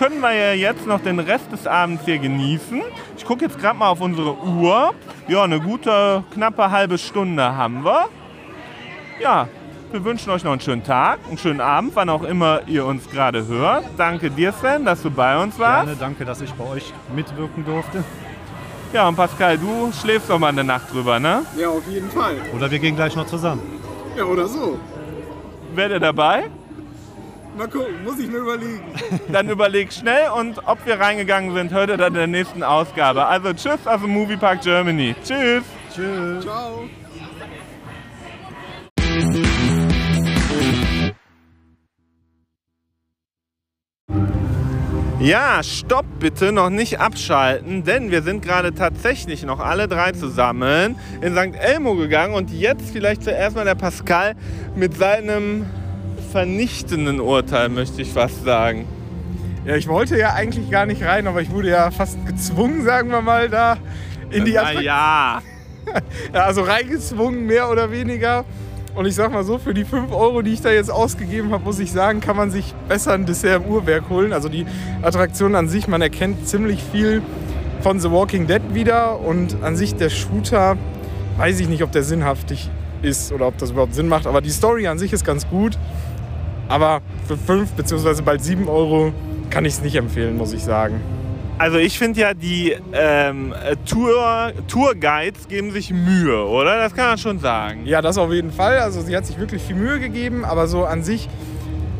Können 0.00 0.22
wir 0.22 0.32
ja 0.32 0.54
jetzt 0.54 0.86
noch 0.86 1.02
den 1.02 1.18
Rest 1.18 1.52
des 1.52 1.66
Abends 1.66 2.06
hier 2.06 2.18
genießen. 2.18 2.80
Ich 3.18 3.24
gucke 3.26 3.44
jetzt 3.44 3.58
gerade 3.58 3.78
mal 3.78 3.90
auf 3.90 4.00
unsere 4.00 4.34
Uhr. 4.34 4.94
Ja, 5.28 5.44
eine 5.44 5.60
gute, 5.60 6.24
knappe 6.32 6.70
halbe 6.70 6.96
Stunde 6.96 7.54
haben 7.54 7.84
wir. 7.84 8.06
Ja, 9.20 9.46
wir 9.92 10.02
wünschen 10.02 10.30
euch 10.30 10.42
noch 10.42 10.52
einen 10.52 10.62
schönen 10.62 10.82
Tag, 10.82 11.18
einen 11.28 11.36
schönen 11.36 11.60
Abend, 11.60 11.94
wann 11.96 12.08
auch 12.08 12.22
immer 12.22 12.62
ihr 12.66 12.86
uns 12.86 13.10
gerade 13.10 13.46
hört. 13.46 13.84
Danke 13.98 14.30
dir, 14.30 14.54
Sven, 14.54 14.86
dass 14.86 15.02
du 15.02 15.10
bei 15.10 15.36
uns 15.36 15.58
warst. 15.58 15.84
Gerne, 15.84 16.00
danke, 16.00 16.24
dass 16.24 16.40
ich 16.40 16.54
bei 16.54 16.64
euch 16.64 16.94
mitwirken 17.14 17.66
durfte. 17.66 18.02
Ja, 18.94 19.06
und 19.06 19.16
Pascal, 19.16 19.58
du 19.58 19.92
schläfst 19.92 20.30
doch 20.30 20.38
mal 20.38 20.48
eine 20.48 20.64
Nacht 20.64 20.90
drüber, 20.94 21.20
ne? 21.20 21.42
Ja, 21.58 21.68
auf 21.68 21.86
jeden 21.86 22.10
Fall. 22.10 22.36
Oder 22.56 22.70
wir 22.70 22.78
gehen 22.78 22.96
gleich 22.96 23.14
noch 23.16 23.26
zusammen. 23.26 23.60
Ja, 24.16 24.24
oder 24.24 24.48
so. 24.48 24.80
Werdet 25.74 25.98
ihr 25.98 26.00
dabei? 26.00 26.44
Mal 27.56 27.68
gucken, 27.68 28.04
muss 28.04 28.18
ich 28.18 28.28
mir 28.28 28.38
überlegen. 28.38 28.82
Dann 29.32 29.48
überleg 29.48 29.92
schnell 29.92 30.30
und 30.30 30.66
ob 30.66 30.84
wir 30.86 31.00
reingegangen 31.00 31.54
sind, 31.54 31.72
hört 31.72 31.90
ihr 31.90 31.96
dann 31.96 32.08
in 32.08 32.14
der 32.14 32.26
nächsten 32.26 32.62
Ausgabe. 32.62 33.26
Also 33.26 33.52
tschüss 33.52 33.86
aus 33.86 34.00
dem 34.00 34.10
Moviepark 34.10 34.62
Germany. 34.62 35.14
Tschüss. 35.22 35.64
Tschüss. 35.94 36.44
Ciao. 36.44 36.88
Ja, 45.20 45.62
stopp 45.62 46.06
bitte, 46.18 46.50
noch 46.50 46.70
nicht 46.70 46.98
abschalten, 46.98 47.84
denn 47.84 48.10
wir 48.10 48.22
sind 48.22 48.42
gerade 48.42 48.72
tatsächlich 48.72 49.44
noch 49.44 49.60
alle 49.60 49.86
drei 49.86 50.12
zusammen 50.12 50.96
in 51.20 51.34
St. 51.34 51.54
Elmo 51.60 51.94
gegangen 51.94 52.32
und 52.32 52.50
jetzt 52.50 52.90
vielleicht 52.90 53.22
zuerst 53.24 53.54
mal 53.54 53.66
der 53.66 53.74
Pascal 53.74 54.34
mit 54.74 54.96
seinem 54.96 55.66
vernichtenden 56.30 57.20
Urteil, 57.20 57.68
möchte 57.68 58.02
ich 58.02 58.12
fast 58.12 58.44
sagen. 58.44 58.86
Ja, 59.64 59.76
ich 59.76 59.88
wollte 59.88 60.18
ja 60.18 60.32
eigentlich 60.32 60.70
gar 60.70 60.86
nicht 60.86 61.02
rein, 61.02 61.26
aber 61.26 61.42
ich 61.42 61.50
wurde 61.50 61.70
ja 61.70 61.90
fast 61.90 62.24
gezwungen, 62.26 62.84
sagen 62.84 63.10
wir 63.10 63.20
mal, 63.20 63.48
da 63.48 63.76
in 64.30 64.44
die 64.44 64.58
Attraktion. 64.58 64.84
ja, 64.84 65.42
Ja, 66.34 66.44
also 66.44 66.62
reingezwungen, 66.62 67.46
mehr 67.46 67.70
oder 67.70 67.90
weniger. 67.90 68.44
Und 68.94 69.06
ich 69.06 69.14
sag 69.14 69.32
mal 69.32 69.44
so, 69.44 69.58
für 69.58 69.72
die 69.72 69.84
5 69.84 70.12
Euro, 70.12 70.42
die 70.42 70.52
ich 70.52 70.60
da 70.60 70.70
jetzt 70.70 70.90
ausgegeben 70.90 71.52
habe, 71.52 71.64
muss 71.64 71.78
ich 71.78 71.92
sagen, 71.92 72.20
kann 72.20 72.36
man 72.36 72.50
sich 72.50 72.74
besser 72.88 73.12
ein 73.12 73.24
Dessert 73.24 73.64
im 73.64 73.70
Uhrwerk 73.70 74.08
holen. 74.08 74.32
Also 74.32 74.48
die 74.48 74.66
Attraktion 75.02 75.54
an 75.54 75.68
sich, 75.68 75.86
man 75.86 76.02
erkennt 76.02 76.48
ziemlich 76.48 76.82
viel 76.82 77.22
von 77.82 78.00
The 78.00 78.10
Walking 78.10 78.46
Dead 78.46 78.62
wieder. 78.72 79.20
Und 79.20 79.62
an 79.62 79.76
sich 79.76 79.94
der 79.94 80.10
Shooter, 80.10 80.76
weiß 81.36 81.60
ich 81.60 81.68
nicht, 81.68 81.82
ob 81.82 81.92
der 81.92 82.02
sinnhaftig 82.02 82.68
ist 83.02 83.32
oder 83.32 83.46
ob 83.46 83.58
das 83.58 83.70
überhaupt 83.70 83.94
Sinn 83.94 84.08
macht. 84.08 84.26
Aber 84.26 84.40
die 84.40 84.50
Story 84.50 84.88
an 84.88 84.98
sich 84.98 85.12
ist 85.12 85.24
ganz 85.24 85.48
gut. 85.48 85.78
Aber 86.70 87.02
für 87.26 87.36
5 87.36 87.72
bzw. 87.72 88.22
bald 88.22 88.42
7 88.42 88.68
Euro 88.68 89.12
kann 89.50 89.64
ich 89.64 89.74
es 89.74 89.82
nicht 89.82 89.96
empfehlen, 89.96 90.38
muss 90.38 90.52
ich 90.52 90.62
sagen. 90.62 91.00
also 91.58 91.76
ich 91.78 91.98
finde 91.98 92.20
ja, 92.20 92.32
die 92.32 92.76
ähm, 92.92 93.52
Tour, 93.84 94.52
Tourguides 94.68 95.48
geben 95.48 95.72
sich 95.72 95.92
Mühe, 95.92 96.46
oder? 96.46 96.78
Das 96.78 96.94
kann 96.94 97.08
man 97.08 97.18
schon 97.18 97.40
sagen. 97.40 97.84
Ja, 97.84 98.00
das 98.00 98.16
auf 98.16 98.32
jeden 98.32 98.52
Fall. 98.52 98.78
Also 98.78 99.02
sie 99.02 99.16
hat 99.16 99.26
sich 99.26 99.38
wirklich 99.38 99.60
viel 99.62 99.76
Mühe 99.76 99.98
gegeben, 99.98 100.44
aber 100.44 100.68
so 100.68 100.84
an 100.84 101.02
sich 101.02 101.28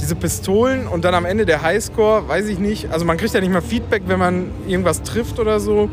diese 0.01 0.15
Pistolen 0.15 0.87
und 0.87 1.05
dann 1.05 1.15
am 1.15 1.25
Ende 1.25 1.45
der 1.45 1.63
Highscore, 1.63 2.27
weiß 2.29 2.47
ich 2.49 2.59
nicht. 2.59 2.91
Also 2.93 3.05
man 3.05 3.17
kriegt 3.17 3.35
ja 3.35 3.41
nicht 3.41 3.53
mal 3.53 3.61
Feedback, 3.61 4.05
wenn 4.07 4.19
man 4.19 4.51
irgendwas 4.67 5.03
trifft 5.03 5.39
oder 5.41 5.61
so. 5.61 5.91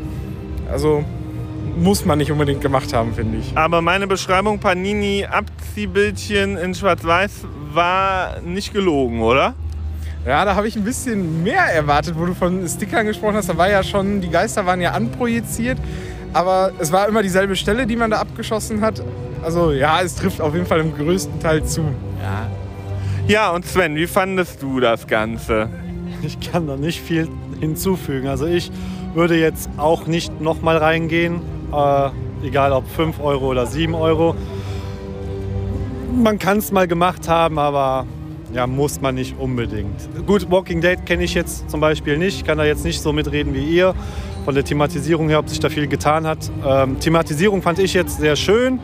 Also 0.70 1.04
muss 1.76 2.04
man 2.04 2.18
nicht 2.18 2.32
unbedingt 2.32 2.60
gemacht 2.60 2.92
haben, 2.92 3.12
finde 3.14 3.38
ich. 3.38 3.56
Aber 3.56 3.82
meine 3.82 4.06
Beschreibung 4.06 4.60
Panini 4.60 5.26
Abziehbildchen 5.26 6.56
in 6.56 6.74
Schwarz-Weiß 6.74 7.44
war 7.74 8.40
nicht 8.40 8.72
gelogen, 8.72 9.20
oder? 9.20 9.54
Ja, 10.26 10.44
da 10.44 10.54
habe 10.54 10.68
ich 10.68 10.76
ein 10.76 10.84
bisschen 10.84 11.42
mehr 11.42 11.62
erwartet, 11.62 12.14
wo 12.18 12.26
du 12.26 12.34
von 12.34 12.66
Stickern 12.68 13.06
gesprochen 13.06 13.36
hast. 13.36 13.48
Da 13.48 13.56
war 13.56 13.70
ja 13.70 13.82
schon, 13.82 14.20
die 14.20 14.28
Geister 14.28 14.66
waren 14.66 14.80
ja 14.80 14.92
anprojiziert, 14.92 15.78
aber 16.32 16.72
es 16.78 16.92
war 16.92 17.08
immer 17.08 17.22
dieselbe 17.22 17.56
Stelle, 17.56 17.86
die 17.86 17.96
man 17.96 18.10
da 18.10 18.18
abgeschossen 18.18 18.80
hat. 18.80 19.02
Also 19.42 19.72
ja, 19.72 20.00
es 20.02 20.16
trifft 20.16 20.40
auf 20.40 20.54
jeden 20.54 20.66
Fall 20.66 20.80
im 20.80 20.94
größten 20.94 21.40
Teil 21.40 21.64
zu. 21.64 21.82
Ja, 23.26 23.50
und 23.50 23.64
Sven, 23.64 23.94
wie 23.94 24.06
fandest 24.06 24.62
du 24.62 24.80
das 24.80 25.06
Ganze? 25.06 25.68
Ich 26.22 26.40
kann 26.40 26.66
da 26.66 26.76
nicht 26.76 27.00
viel 27.00 27.28
hinzufügen. 27.60 28.28
Also 28.28 28.46
ich 28.46 28.70
würde 29.14 29.38
jetzt 29.38 29.70
auch 29.76 30.06
nicht 30.06 30.40
nochmal 30.40 30.78
reingehen, 30.78 31.40
äh, 31.72 32.08
egal 32.46 32.72
ob 32.72 32.88
5 32.88 33.20
Euro 33.20 33.48
oder 33.48 33.66
7 33.66 33.94
Euro. 33.94 34.34
Man 36.18 36.38
kann 36.38 36.58
es 36.58 36.72
mal 36.72 36.88
gemacht 36.88 37.28
haben, 37.28 37.60
aber 37.60 38.04
ja, 38.52 38.66
muss 38.66 39.00
man 39.00 39.14
nicht 39.14 39.38
unbedingt. 39.38 40.08
Gut, 40.26 40.50
Walking 40.50 40.80
Dead 40.80 40.98
kenne 41.06 41.22
ich 41.22 41.34
jetzt 41.34 41.70
zum 41.70 41.80
Beispiel 41.80 42.18
nicht, 42.18 42.44
kann 42.44 42.58
da 42.58 42.64
jetzt 42.64 42.84
nicht 42.84 43.00
so 43.00 43.12
mitreden 43.12 43.54
wie 43.54 43.64
ihr. 43.64 43.94
Von 44.44 44.54
der 44.54 44.64
Thematisierung 44.64 45.28
her, 45.28 45.38
ob 45.38 45.48
sich 45.48 45.60
da 45.60 45.68
viel 45.68 45.86
getan 45.86 46.26
hat. 46.26 46.50
Ähm, 46.66 46.98
Thematisierung 46.98 47.62
fand 47.62 47.78
ich 47.78 47.94
jetzt 47.94 48.18
sehr 48.18 48.34
schön, 48.34 48.80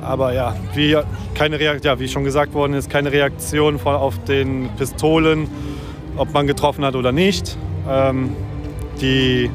aber 0.00 0.32
ja, 0.32 0.56
wie, 0.74 0.96
keine 1.34 1.60
Reakt 1.60 1.84
ja, 1.84 2.00
wie 2.00 2.08
schon 2.08 2.24
gesagt 2.24 2.52
worden 2.52 2.72
ist, 2.72 2.90
keine 2.90 3.12
Reaktion 3.12 3.78
auf 3.84 4.18
den 4.24 4.68
Pistolen, 4.76 5.48
ob 6.16 6.32
man 6.32 6.48
getroffen 6.48 6.84
hat 6.84 6.96
oder 6.96 7.12
nicht. 7.12 7.56
Ähm, 7.88 8.30
die 9.00 9.50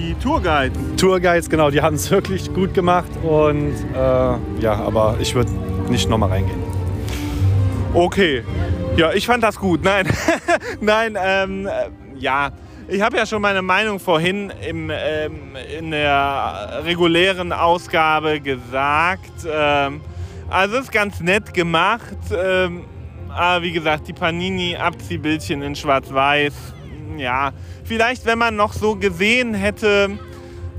Die 0.00 0.14
Tourguide. 0.14 0.72
Tourguides, 0.96 1.50
genau, 1.50 1.70
die 1.70 1.82
haben 1.82 1.96
es 1.96 2.10
wirklich 2.10 2.54
gut 2.54 2.72
gemacht 2.72 3.10
und 3.22 3.74
äh, 3.94 3.96
ja, 4.62 4.74
aber 4.74 5.18
ich 5.20 5.34
würde 5.34 5.50
nicht 5.90 6.08
nochmal 6.08 6.30
reingehen. 6.30 6.62
Okay. 7.92 8.42
Ja, 8.96 9.12
ich 9.12 9.26
fand 9.26 9.42
das 9.42 9.56
gut. 9.58 9.84
Nein, 9.84 10.08
nein, 10.80 11.18
ähm, 11.22 11.66
äh, 11.66 11.90
ja. 12.18 12.50
Ich 12.88 13.02
habe 13.02 13.18
ja 13.18 13.26
schon 13.26 13.42
meine 13.42 13.60
Meinung 13.60 14.00
vorhin 14.00 14.50
im, 14.66 14.90
ähm, 14.90 15.54
in 15.78 15.90
der 15.90 16.80
regulären 16.82 17.52
Ausgabe 17.52 18.40
gesagt. 18.40 19.46
Ähm, 19.46 20.00
also 20.48 20.78
ist 20.78 20.90
ganz 20.90 21.20
nett 21.20 21.52
gemacht. 21.52 22.16
Ähm, 22.34 22.84
aber 23.28 23.62
wie 23.62 23.72
gesagt, 23.72 24.08
die 24.08 24.14
Panini-Abziehbildchen 24.14 25.60
in 25.60 25.76
Schwarz-Weiß. 25.76 26.54
Ja, 27.18 27.52
vielleicht 27.84 28.26
wenn 28.26 28.38
man 28.38 28.56
noch 28.56 28.72
so 28.72 28.96
gesehen 28.96 29.54
hätte, 29.54 30.18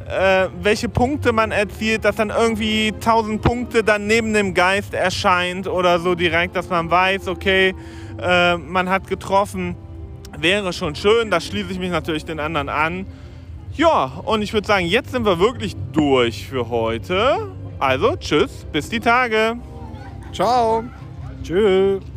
äh, 0.07 0.49
welche 0.61 0.89
Punkte 0.89 1.31
man 1.31 1.51
erzielt, 1.51 2.03
dass 2.05 2.17
dann 2.17 2.29
irgendwie 2.29 2.93
1000 2.93 3.41
Punkte 3.41 3.83
dann 3.83 4.07
neben 4.07 4.33
dem 4.33 4.53
Geist 4.53 4.93
erscheint 4.93 5.67
oder 5.67 5.99
so 5.99 6.15
direkt, 6.15 6.55
dass 6.55 6.69
man 6.69 6.91
weiß, 6.91 7.27
okay, 7.27 7.73
äh, 8.21 8.57
man 8.57 8.89
hat 8.89 9.07
getroffen, 9.07 9.75
wäre 10.37 10.73
schon 10.73 10.95
schön. 10.95 11.31
Da 11.31 11.39
schließe 11.39 11.71
ich 11.71 11.79
mich 11.79 11.91
natürlich 11.91 12.25
den 12.25 12.39
anderen 12.39 12.69
an. 12.69 13.05
Ja, 13.73 14.21
und 14.25 14.41
ich 14.41 14.51
würde 14.51 14.67
sagen, 14.67 14.85
jetzt 14.85 15.11
sind 15.11 15.25
wir 15.25 15.39
wirklich 15.39 15.75
durch 15.93 16.45
für 16.45 16.69
heute. 16.69 17.47
Also, 17.79 18.15
tschüss, 18.17 18.65
bis 18.71 18.89
die 18.89 18.99
Tage. 18.99 19.55
Ciao! 20.33 20.83
Tschüss. 21.41 22.10